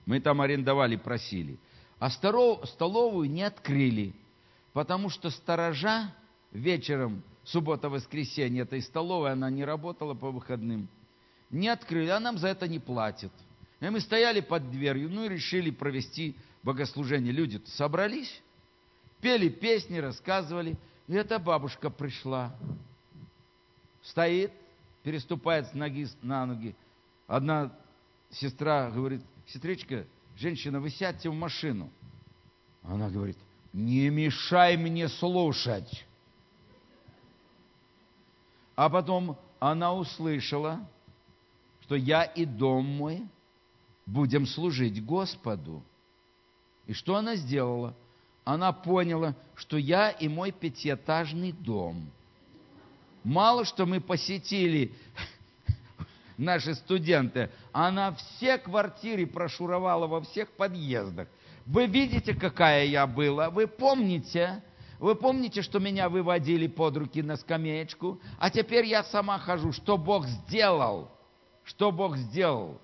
[0.05, 1.57] Мы там арендовали, просили.
[1.99, 4.13] А столовую не открыли,
[4.71, 6.15] потому что сторожа
[6.53, 10.87] вечером, суббота-воскресенье этой столовой, она не работала по выходным.
[11.49, 13.33] Не открыли, а нам за это не платят.
[13.81, 17.33] И мы стояли под дверью, ну и решили провести богослужение.
[17.33, 18.41] Люди собрались,
[19.19, 20.77] пели песни, рассказывали.
[21.07, 22.55] И эта бабушка пришла.
[24.03, 24.51] Стоит,
[25.01, 26.75] переступает с ноги на ноги.
[27.27, 27.71] Одна
[28.29, 30.05] сестра говорит, сестричка,
[30.37, 31.89] женщина, вы сядьте в машину.
[32.83, 33.37] Она говорит,
[33.73, 36.05] не мешай мне слушать.
[38.75, 40.87] А потом она услышала,
[41.81, 43.23] что я и дом мой
[44.05, 45.83] будем служить Господу.
[46.87, 47.95] И что она сделала?
[48.43, 52.09] Она поняла, что я и мой пятиэтажный дом.
[53.23, 54.93] Мало что мы посетили
[56.37, 61.27] наши студенты, она все квартиры прошуровала во всех подъездах.
[61.67, 63.51] Вы видите, какая я была?
[63.51, 64.63] Вы помните?
[64.99, 68.19] Вы помните, что меня выводили под руки на скамеечку?
[68.39, 69.71] А теперь я сама хожу.
[69.71, 71.09] Что Бог сделал?
[71.63, 72.79] Что Бог сделал?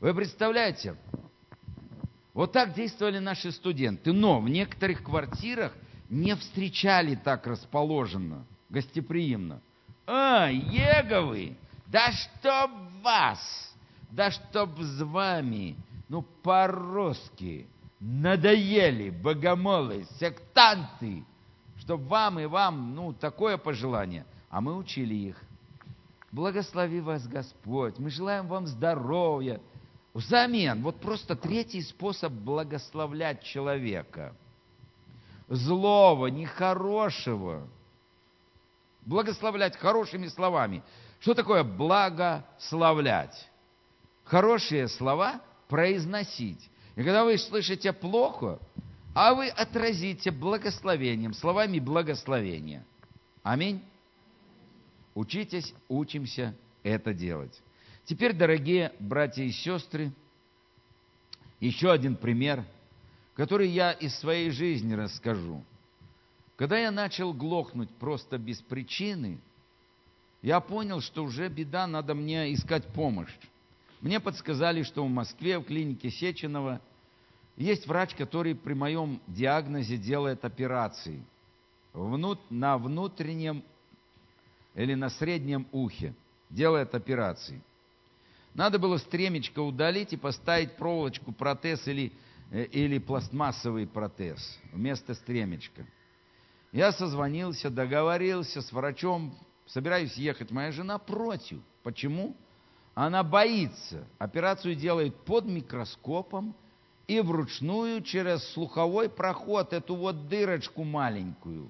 [0.00, 0.96] Вы представляете?
[2.34, 4.12] Вот так действовали наши студенты.
[4.12, 5.72] Но в некоторых квартирах
[6.10, 9.60] не встречали так расположенно, гостеприимно.
[10.06, 12.70] А, Еговы, да чтоб
[13.02, 13.74] вас,
[14.10, 15.76] да чтоб с вами,
[16.08, 17.66] ну, по-русски,
[17.98, 21.24] надоели богомолы, сектанты,
[21.78, 24.26] чтобы вам и вам, ну, такое пожелание.
[24.50, 25.42] А мы учили их.
[26.32, 29.60] Благослови вас Господь, мы желаем вам здоровья.
[30.16, 34.34] Взамен, вот просто третий способ благословлять человека.
[35.46, 37.68] Злого, нехорошего.
[39.02, 40.82] Благословлять хорошими словами.
[41.20, 43.46] Что такое благословлять?
[44.24, 46.66] Хорошие слова произносить.
[46.94, 48.58] И когда вы слышите плохо,
[49.14, 52.86] а вы отразите благословением, словами благословения.
[53.42, 53.84] Аминь.
[55.14, 57.60] Учитесь, учимся это делать.
[58.06, 60.12] Теперь, дорогие братья и сестры,
[61.58, 62.64] еще один пример,
[63.34, 65.64] который я из своей жизни расскажу.
[66.54, 69.40] Когда я начал глохнуть просто без причины,
[70.40, 73.34] я понял, что уже беда, надо мне искать помощь.
[74.00, 76.80] Мне подсказали, что в Москве, в клинике Сеченова,
[77.56, 81.24] есть врач, который при моем диагнозе делает операции
[81.92, 83.64] на внутреннем
[84.76, 86.14] или на среднем ухе.
[86.50, 87.60] Делает операции.
[88.56, 92.10] Надо было стремечко удалить и поставить проволочку, протез или,
[92.50, 95.86] э, или пластмассовый протез вместо стремечка.
[96.72, 99.36] Я созвонился, договорился с врачом,
[99.66, 100.50] собираюсь ехать.
[100.50, 101.60] Моя жена против.
[101.82, 102.34] Почему?
[102.94, 104.06] Она боится.
[104.18, 106.56] Операцию делает под микроскопом
[107.06, 111.68] и вручную через слуховой проход, эту вот дырочку маленькую.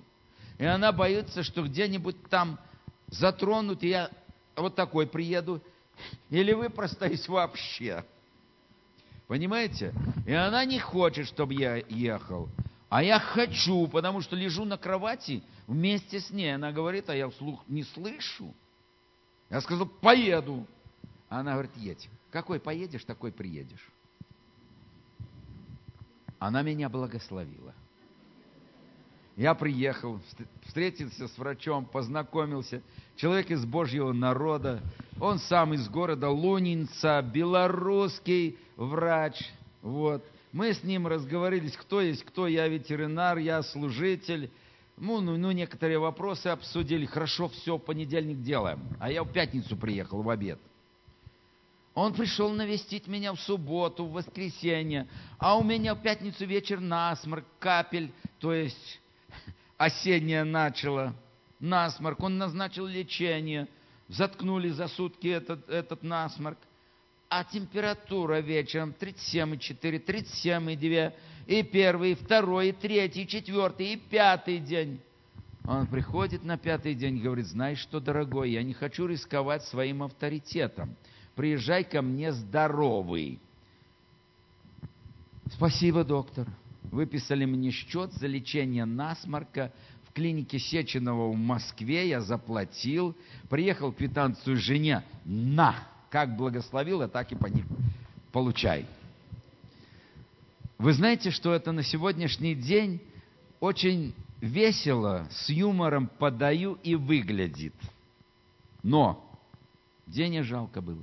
[0.58, 2.60] И она боится, что где-нибудь там
[3.08, 4.08] затронут, и я
[4.54, 5.60] вот такой приеду,
[6.30, 8.04] или выпростаюсь вообще.
[9.26, 9.92] Понимаете?
[10.26, 12.48] И она не хочет, чтобы я ехал.
[12.88, 16.54] А я хочу, потому что лежу на кровати вместе с ней.
[16.54, 18.54] Она говорит, а я вслух не слышу.
[19.50, 20.66] Я сказал, поеду.
[21.28, 22.08] Она говорит, едь.
[22.30, 23.90] Какой поедешь, такой приедешь.
[26.38, 27.74] Она меня благословила.
[29.36, 30.18] Я приехал,
[30.64, 32.80] встретился с врачом, познакомился.
[33.16, 34.80] Человек из Божьего народа.
[35.20, 39.38] Он сам из города Лунинца, белорусский врач.
[39.82, 40.24] Вот.
[40.52, 42.46] Мы с ним разговорились, кто есть кто.
[42.46, 44.50] Я ветеринар, я служитель.
[44.96, 47.04] Ну, ну, ну, некоторые вопросы обсудили.
[47.04, 48.80] Хорошо, все, понедельник делаем.
[48.98, 50.58] А я в пятницу приехал в обед.
[51.92, 55.08] Он пришел навестить меня в субботу, в воскресенье,
[55.38, 59.00] а у меня в пятницу вечер насморк, капель, то есть
[59.76, 61.14] осеннее начало,
[61.60, 62.20] насморк.
[62.20, 63.68] Он назначил лечение,
[64.08, 66.58] заткнули за сутки этот, этот насморк.
[67.28, 71.12] А температура вечером 37,4, 37,2,
[71.46, 75.00] и первый, и второй, и третий, и четвертый, и пятый день.
[75.64, 80.96] Он приходит на пятый день говорит, знаешь что, дорогой, я не хочу рисковать своим авторитетом
[81.36, 83.38] приезжай ко мне здоровый.
[85.52, 86.48] Спасибо, доктор.
[86.90, 89.72] Выписали мне счет за лечение насморка
[90.04, 92.08] в клинике Сеченова в Москве.
[92.08, 93.16] Я заплатил.
[93.48, 95.04] Приехал квитанцию жене.
[95.24, 95.76] На!
[96.10, 97.64] Как благословил, а так и по них
[98.32, 98.86] получай.
[100.78, 103.00] Вы знаете, что это на сегодняшний день
[103.60, 107.74] очень весело, с юмором подаю и выглядит.
[108.82, 109.22] Но
[110.06, 111.02] денег жалко было.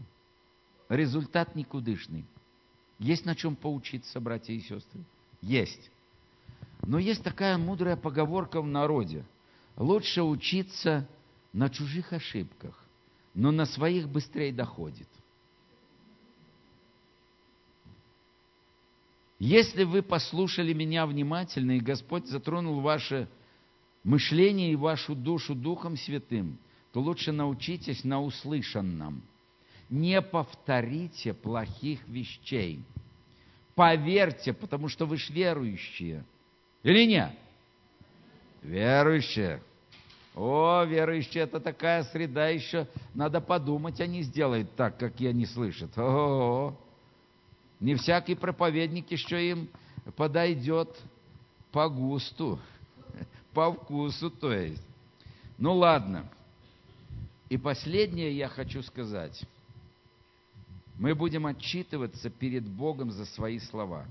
[0.90, 2.26] Результат никудышный.
[3.00, 5.02] Есть на чем поучиться, братья и сестры?
[5.44, 5.92] Есть.
[6.82, 9.24] Но есть такая мудрая поговорка в народе.
[9.78, 11.08] Лучше учиться
[11.52, 12.84] на чужих ошибках,
[13.34, 15.08] но на своих быстрее доходит.
[19.40, 23.28] Если вы послушали меня внимательно, и Господь затронул ваше
[24.04, 26.58] мышление и вашу душу Духом Святым,
[26.94, 29.22] то лучше научитесь на услышанном–
[29.94, 32.82] не повторите плохих вещей.
[33.76, 36.24] Поверьте, потому что вы ж верующие.
[36.84, 37.32] Или нет?
[38.62, 39.62] Верующие.
[40.36, 42.88] О, верующие, это такая среда еще.
[43.14, 45.92] Надо подумать, они сделают так, как я не слышат.
[45.98, 46.76] О,
[47.80, 49.70] не всякий проповедник еще им
[50.16, 50.90] подойдет
[51.72, 52.60] по густу,
[53.54, 54.86] по вкусу, то есть.
[55.58, 56.30] Ну ладно.
[57.50, 59.44] И последнее я хочу сказать.
[60.98, 64.06] Мы будем отчитываться перед Богом за свои слова.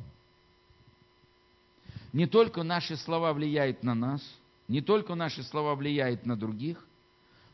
[2.12, 4.20] Не только наши слова влияют на нас,
[4.68, 6.84] не только наши слова влияют на других,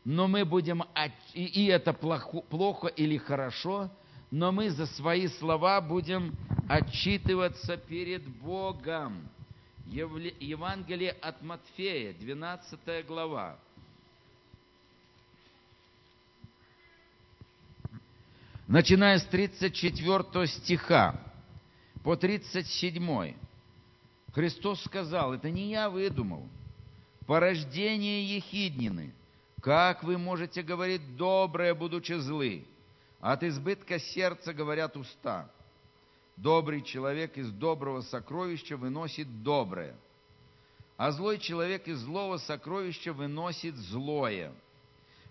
[0.04, 0.82] но мы будем,
[1.34, 3.90] и это плохо, плохо или хорошо,
[4.30, 6.34] но мы за свои слова будем
[6.68, 9.28] отчитываться перед Богом.
[9.86, 13.58] Евангелие от Матфея, 12 глава.
[18.68, 21.18] Начиная с 34 стиха
[22.04, 23.34] по 37.
[24.32, 26.46] Христос сказал, это не я выдумал,
[27.26, 29.14] порождение ехиднины.
[29.60, 32.64] Как вы можете говорить доброе, будучи злы?
[33.20, 35.50] От избытка сердца говорят уста.
[36.36, 39.96] Добрый человек из доброго сокровища выносит доброе,
[40.96, 44.52] а злой человек из злого сокровища выносит злое.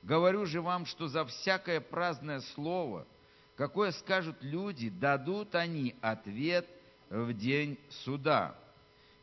[0.03, 3.05] Говорю же вам, что за всякое праздное слово–
[3.57, 6.65] какое скажут люди, дадут они ответ
[7.09, 8.55] в день суда.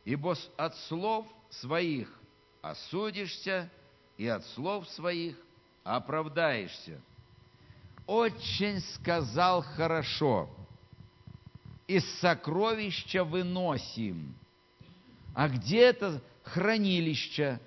[0.03, 2.13] Ибо от слов своих
[2.61, 3.69] осудишься,
[4.17, 5.35] и от слов своих
[5.83, 7.01] оправдаешься.
[8.05, 10.49] Очень сказал хорошо.
[11.87, 14.35] Из сокровища выносим.
[15.33, 17.59] А где это хранилище?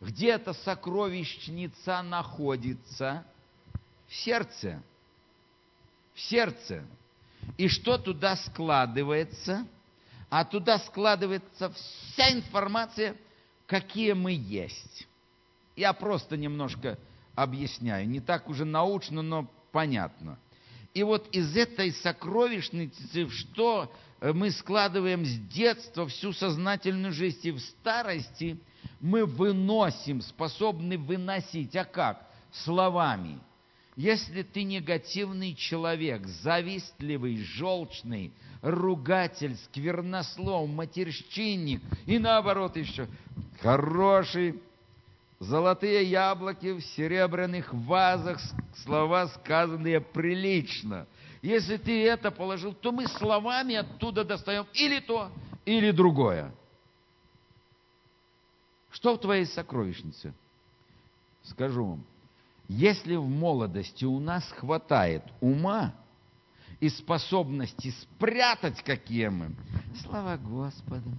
[0.00, 3.24] Где эта сокровищница находится?
[4.06, 4.82] В сердце.
[6.16, 6.82] В сердце.
[7.58, 9.66] И что туда складывается?
[10.30, 13.14] А туда складывается вся информация,
[13.66, 15.06] какие мы есть.
[15.76, 16.98] Я просто немножко
[17.34, 18.08] объясняю.
[18.08, 20.38] Не так уже научно, но понятно.
[20.94, 27.60] И вот из этой сокровищницы, что мы складываем с детства всю сознательную жизнь и в
[27.60, 28.58] старости,
[29.00, 31.76] мы выносим, способны выносить.
[31.76, 32.26] А как?
[32.64, 33.38] Словами.
[33.96, 43.08] Если ты негативный человек, завистливый, желчный, ругатель, сквернослов, матерщинник и наоборот еще
[43.62, 44.60] хороший,
[45.38, 48.38] золотые яблоки в серебряных вазах,
[48.84, 51.06] слова сказанные прилично.
[51.40, 55.30] Если ты это положил, то мы словами оттуда достаем или то,
[55.64, 56.52] или другое.
[58.90, 60.34] Что в твоей сокровищнице?
[61.44, 62.04] Скажу вам,
[62.68, 65.94] если в молодости у нас хватает ума
[66.80, 69.54] и способности спрятать, какие мы,
[70.02, 71.10] слава Господу,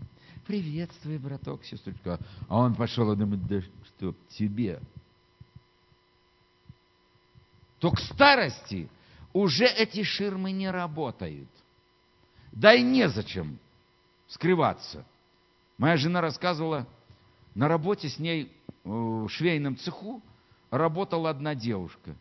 [0.45, 2.19] приветствую, браток, сестричка.
[2.47, 4.79] А он пошел и думает, да что тебе?
[7.79, 8.89] То к старости
[9.33, 11.49] уже эти ширмы не работают.
[12.51, 13.59] Да и незачем
[14.27, 15.05] скрываться.
[15.77, 16.87] Моя жена рассказывала,
[17.53, 18.51] на работе с ней
[18.83, 20.21] в швейном цеху
[20.69, 22.15] работала одна девушка.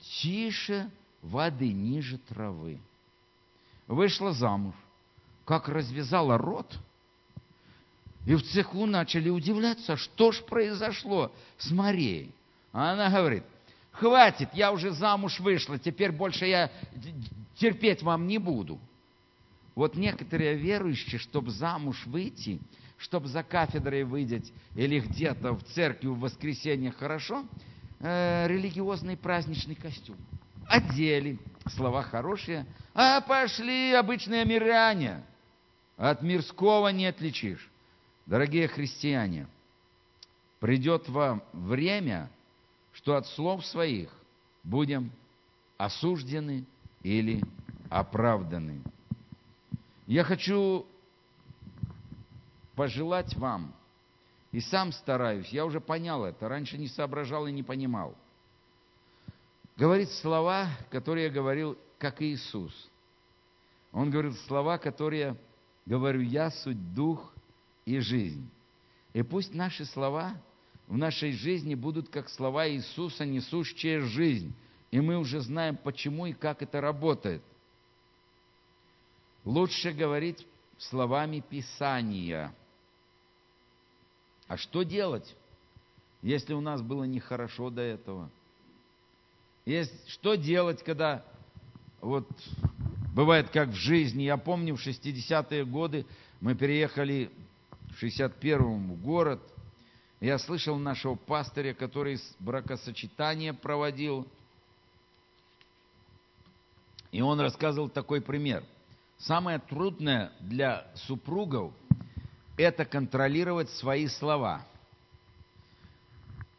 [0.00, 0.90] Тише
[1.22, 2.78] воды ниже травы.
[3.86, 4.74] Вышла замуж.
[5.44, 6.78] Как развязала рот.
[8.26, 12.32] И в цеху начали удивляться, что ж произошло с Марией.
[12.72, 13.44] А она говорит,
[13.92, 16.70] хватит, я уже замуж вышла, теперь больше я
[17.56, 18.78] терпеть вам не буду.
[19.74, 22.60] Вот некоторые верующие, чтобы замуж выйти,
[22.98, 24.44] чтобы за кафедрой выйдет
[24.74, 27.44] или где-то в церкви в воскресенье хорошо,
[28.00, 30.16] э, религиозный праздничный костюм.
[30.66, 31.38] Одели,
[31.74, 35.22] слова хорошие, а пошли обычные миряне.
[35.96, 37.70] От мирского не отличишь.
[38.26, 39.48] Дорогие христиане,
[40.60, 42.30] придет вам время,
[42.92, 44.10] что от слов своих
[44.62, 45.10] будем
[45.78, 46.64] осуждены
[47.02, 47.42] или
[47.88, 48.82] оправданы.
[50.06, 50.86] Я хочу
[52.74, 53.72] пожелать вам–
[54.52, 58.16] и сам стараюсь, я уже понял это, раньше не соображал и не понимал.
[59.76, 62.72] Говорит слова, которые говорил, как Иисус.
[63.92, 65.36] Он говорил слова, которые
[65.86, 67.32] говорю я, суть дух
[67.84, 68.48] и жизнь.
[69.12, 70.34] И пусть наши слова
[70.86, 74.54] в нашей жизни будут как слова Иисуса, несущие жизнь.
[74.90, 77.42] И мы уже знаем, почему и как это работает.
[79.44, 80.46] Лучше говорить
[80.78, 82.54] словами Писания–
[84.48, 85.36] а что делать,
[86.22, 88.30] если у нас было нехорошо до этого?
[89.66, 91.22] Есть, что делать, когда
[92.00, 92.26] вот
[93.14, 94.22] бывает как в жизни.
[94.22, 96.06] Я помню, в 60-е годы
[96.40, 97.30] мы переехали
[97.90, 99.42] в 61-м в город.
[100.20, 104.26] Я слышал нашего пастыря, который бракосочетание проводил.
[107.12, 108.64] И он рассказывал такой пример.
[109.18, 111.74] Самое трудное для супругов–
[112.58, 114.66] это контролировать свои слова.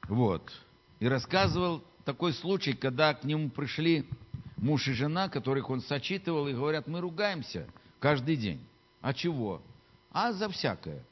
[0.07, 0.51] Вот.
[0.99, 4.07] И рассказывал такой случай, когда к нему пришли
[4.57, 7.67] муж и жена, которых он сочитывал, и говорят, мы ругаемся
[7.99, 8.65] каждый день.
[9.01, 9.61] А чего?
[10.11, 11.03] А за всякое.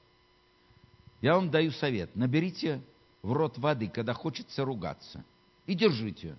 [1.22, 2.16] Я вам даю совет.
[2.16, 2.82] Наберите
[3.22, 5.24] в рот воды, когда хочется ругаться.
[5.66, 6.38] И держите.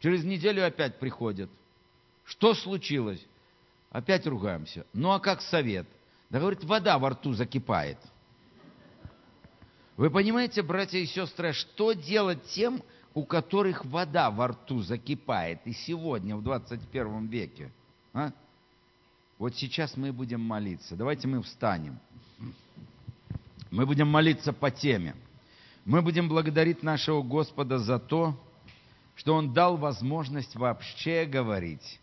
[0.00, 1.50] Через неделю опять приходят.
[2.24, 3.24] Что случилось?
[3.90, 4.86] Опять ругаемся.
[4.92, 5.86] Ну а как совет?
[6.30, 7.98] Да говорит, вода во рту закипает.
[9.96, 12.82] Вы понимаете, братья и сестры, что делать тем,
[13.14, 17.72] у которых вода во рту закипает и сегодня, в 21 веке?
[18.12, 18.32] А?
[19.38, 20.96] Вот сейчас мы будем молиться.
[20.96, 21.98] Давайте мы встанем.
[23.70, 25.16] Мы будем молиться по теме.
[25.84, 28.38] Мы будем благодарить нашего Господа за то,
[29.14, 31.98] что Он дал возможность вообще говорить.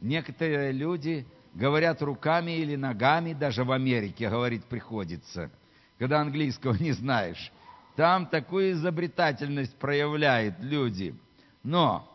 [0.00, 1.26] Некоторые люди
[1.56, 5.50] говорят руками или ногами, даже в Америке говорить приходится,
[5.98, 7.50] когда английского не знаешь.
[7.96, 11.14] Там такую изобретательность проявляют люди.
[11.62, 12.06] Но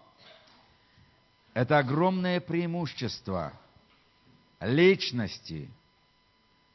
[1.55, 3.51] это огромное преимущество
[4.59, 5.71] личности,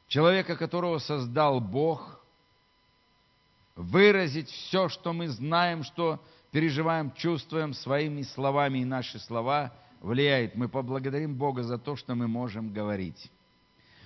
[0.09, 2.19] человека, которого создал Бог,
[3.77, 6.21] выразить все, что мы знаем, что
[6.51, 9.71] переживаем, чувствуем своими словами, и наши слова–
[10.07, 10.55] влияет.
[10.55, 13.29] Мы поблагодарим Бога за то, что мы можем говорить.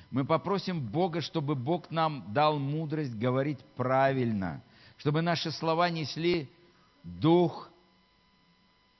[0.10, 4.62] Мы попросим Бога, чтобы Бог нам дал мудрость говорить правильно,
[4.98, 6.50] чтобы наши слова несли
[7.04, 7.70] дух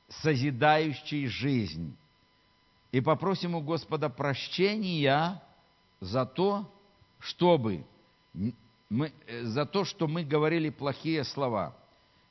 [0.08, 1.96] созидающий жизнь.
[2.92, 5.42] И попросим у Господа прощения
[6.00, 6.72] за то,
[7.20, 7.84] чтобы
[8.90, 9.12] мы,
[9.42, 11.76] за то, что мы говорили плохие слова.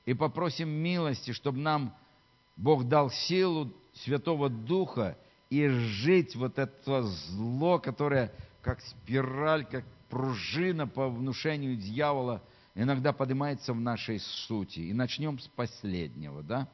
[0.07, 1.95] И попросим милости, чтобы нам
[2.57, 3.73] Бог дал силу
[4.05, 5.17] Святого Духа
[5.51, 8.33] и жить вот это зло, которое
[8.63, 12.43] как спираль, как пружина по внушению дьявола
[12.75, 14.81] иногда поднимается в нашей сути.
[14.81, 16.69] И начнем с последнего, да?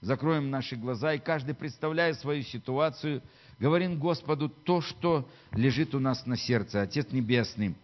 [0.00, 3.22] Закроем наши глаза, и каждый, представляя свою ситуацию,
[3.58, 6.82] говорим Господу то, что лежит у нас на сердце.
[6.82, 7.74] Отец Небесный,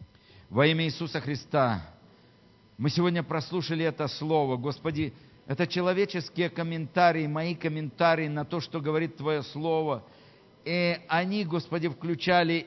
[0.50, 1.82] во имя Иисуса Христа,
[2.76, 4.56] мы сегодня прослушали это слово.
[4.56, 5.14] Господи,
[5.52, 10.02] это человеческие комментарии, мои комментарии на то, что говорит Твое Слово.
[10.64, 12.66] И они, Господи, включали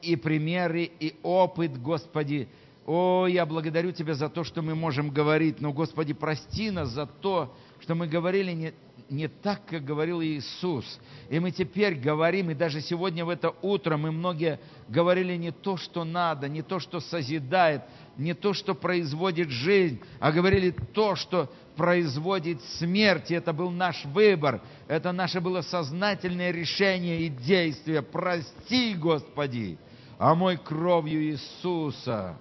[0.00, 2.48] и примеры, и опыт, Господи.
[2.86, 5.60] О, я благодарю Тебя за то, что мы можем говорить.
[5.60, 8.72] Но, Господи, прости нас за то, что мы говорили не,
[9.12, 10.98] не так, как говорил Иисус.
[11.28, 14.58] И мы теперь говорим, и даже сегодня в это утро мы многие
[14.88, 17.82] говорили не то, что надо, не то, что созидает,
[18.16, 23.30] не то, что производит жизнь, а говорили то, что производит смерть.
[23.30, 24.60] И это был наш выбор.
[24.88, 28.02] Это наше было сознательное решение и действие.
[28.02, 29.78] Прости, Господи,
[30.18, 32.36] а мой кровью Иисуса.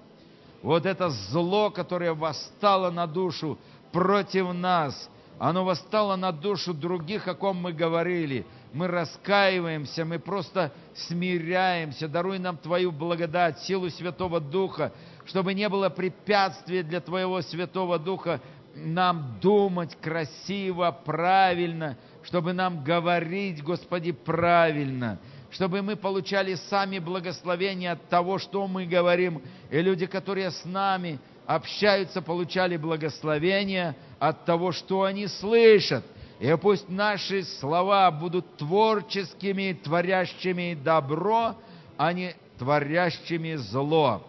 [0.63, 3.59] Вот это зло, которое восстало на душу
[3.91, 5.09] против нас–
[5.41, 8.45] оно восстало на душу других, о ком мы говорили.
[8.73, 12.07] Мы раскаиваемся, мы просто смиряемся.
[12.07, 14.93] Даруй нам Твою благодать, силу Святого Духа,
[15.25, 18.39] чтобы не было препятствия для Твоего Святого Духа
[18.75, 25.17] нам думать красиво, правильно, чтобы нам говорить, Господи, правильно,
[25.49, 29.41] чтобы мы получали сами благословения от того, что мы говорим,
[29.71, 36.05] и люди, которые с нами общаются, получали благословения– от того, что они слышат.
[36.39, 41.55] И пусть наши слова будут творческими, творящими добро,
[41.97, 44.23] а не творящими зло.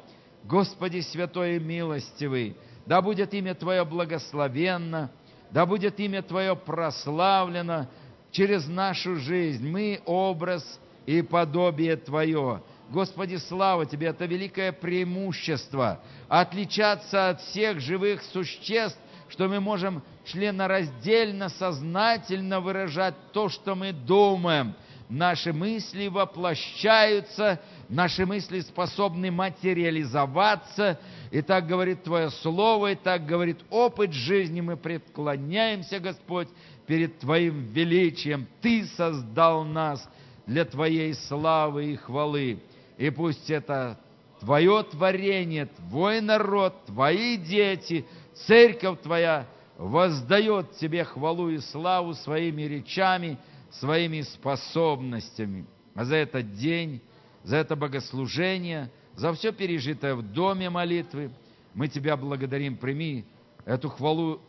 [0.44, 2.56] Господи святой и милостивый,
[2.86, 5.10] да будет имя Твое благословенно,
[5.50, 7.86] да будет имя Твое прославлено
[8.30, 9.68] через нашу жизнь.
[9.68, 12.62] Мы образ и подобие Твое.
[12.88, 18.98] Господи, слава Тебе, это великое преимущество отличаться от всех живых существ,
[19.32, 24.74] что мы можем членораздельно, сознательно выражать то, что мы думаем.
[25.08, 31.00] Наши мысли воплощаются, наши мысли способны материализоваться.
[31.30, 34.60] И так говорит Твое Слово, и так говорит опыт жизни.
[34.60, 36.48] Мы преклоняемся, Господь,
[36.86, 38.46] перед Твоим величием.
[38.60, 40.06] Ты создал нас
[40.46, 42.60] для Твоей славы и хвалы.
[42.98, 43.98] И пусть это
[44.40, 48.04] Твое творение, Твой народ, Твои дети–
[48.46, 49.46] церковь Твоя
[49.76, 53.38] воздает Тебе хвалу и славу своими речами,
[53.70, 55.66] своими способностями.
[55.94, 57.00] А за этот день,
[57.42, 61.30] за это богослужение, за все пережитое в доме молитвы,
[61.74, 62.76] мы Тебя благодарим.
[62.76, 63.24] Прими
[63.64, 64.40] эту хвалу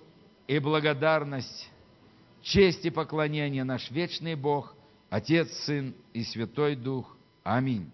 [0.47, 1.69] и благодарность,
[2.41, 4.75] честь и поклонение наш вечный Бог,
[5.09, 7.15] Отец, Сын и Святой Дух.
[7.43, 7.91] Аминь.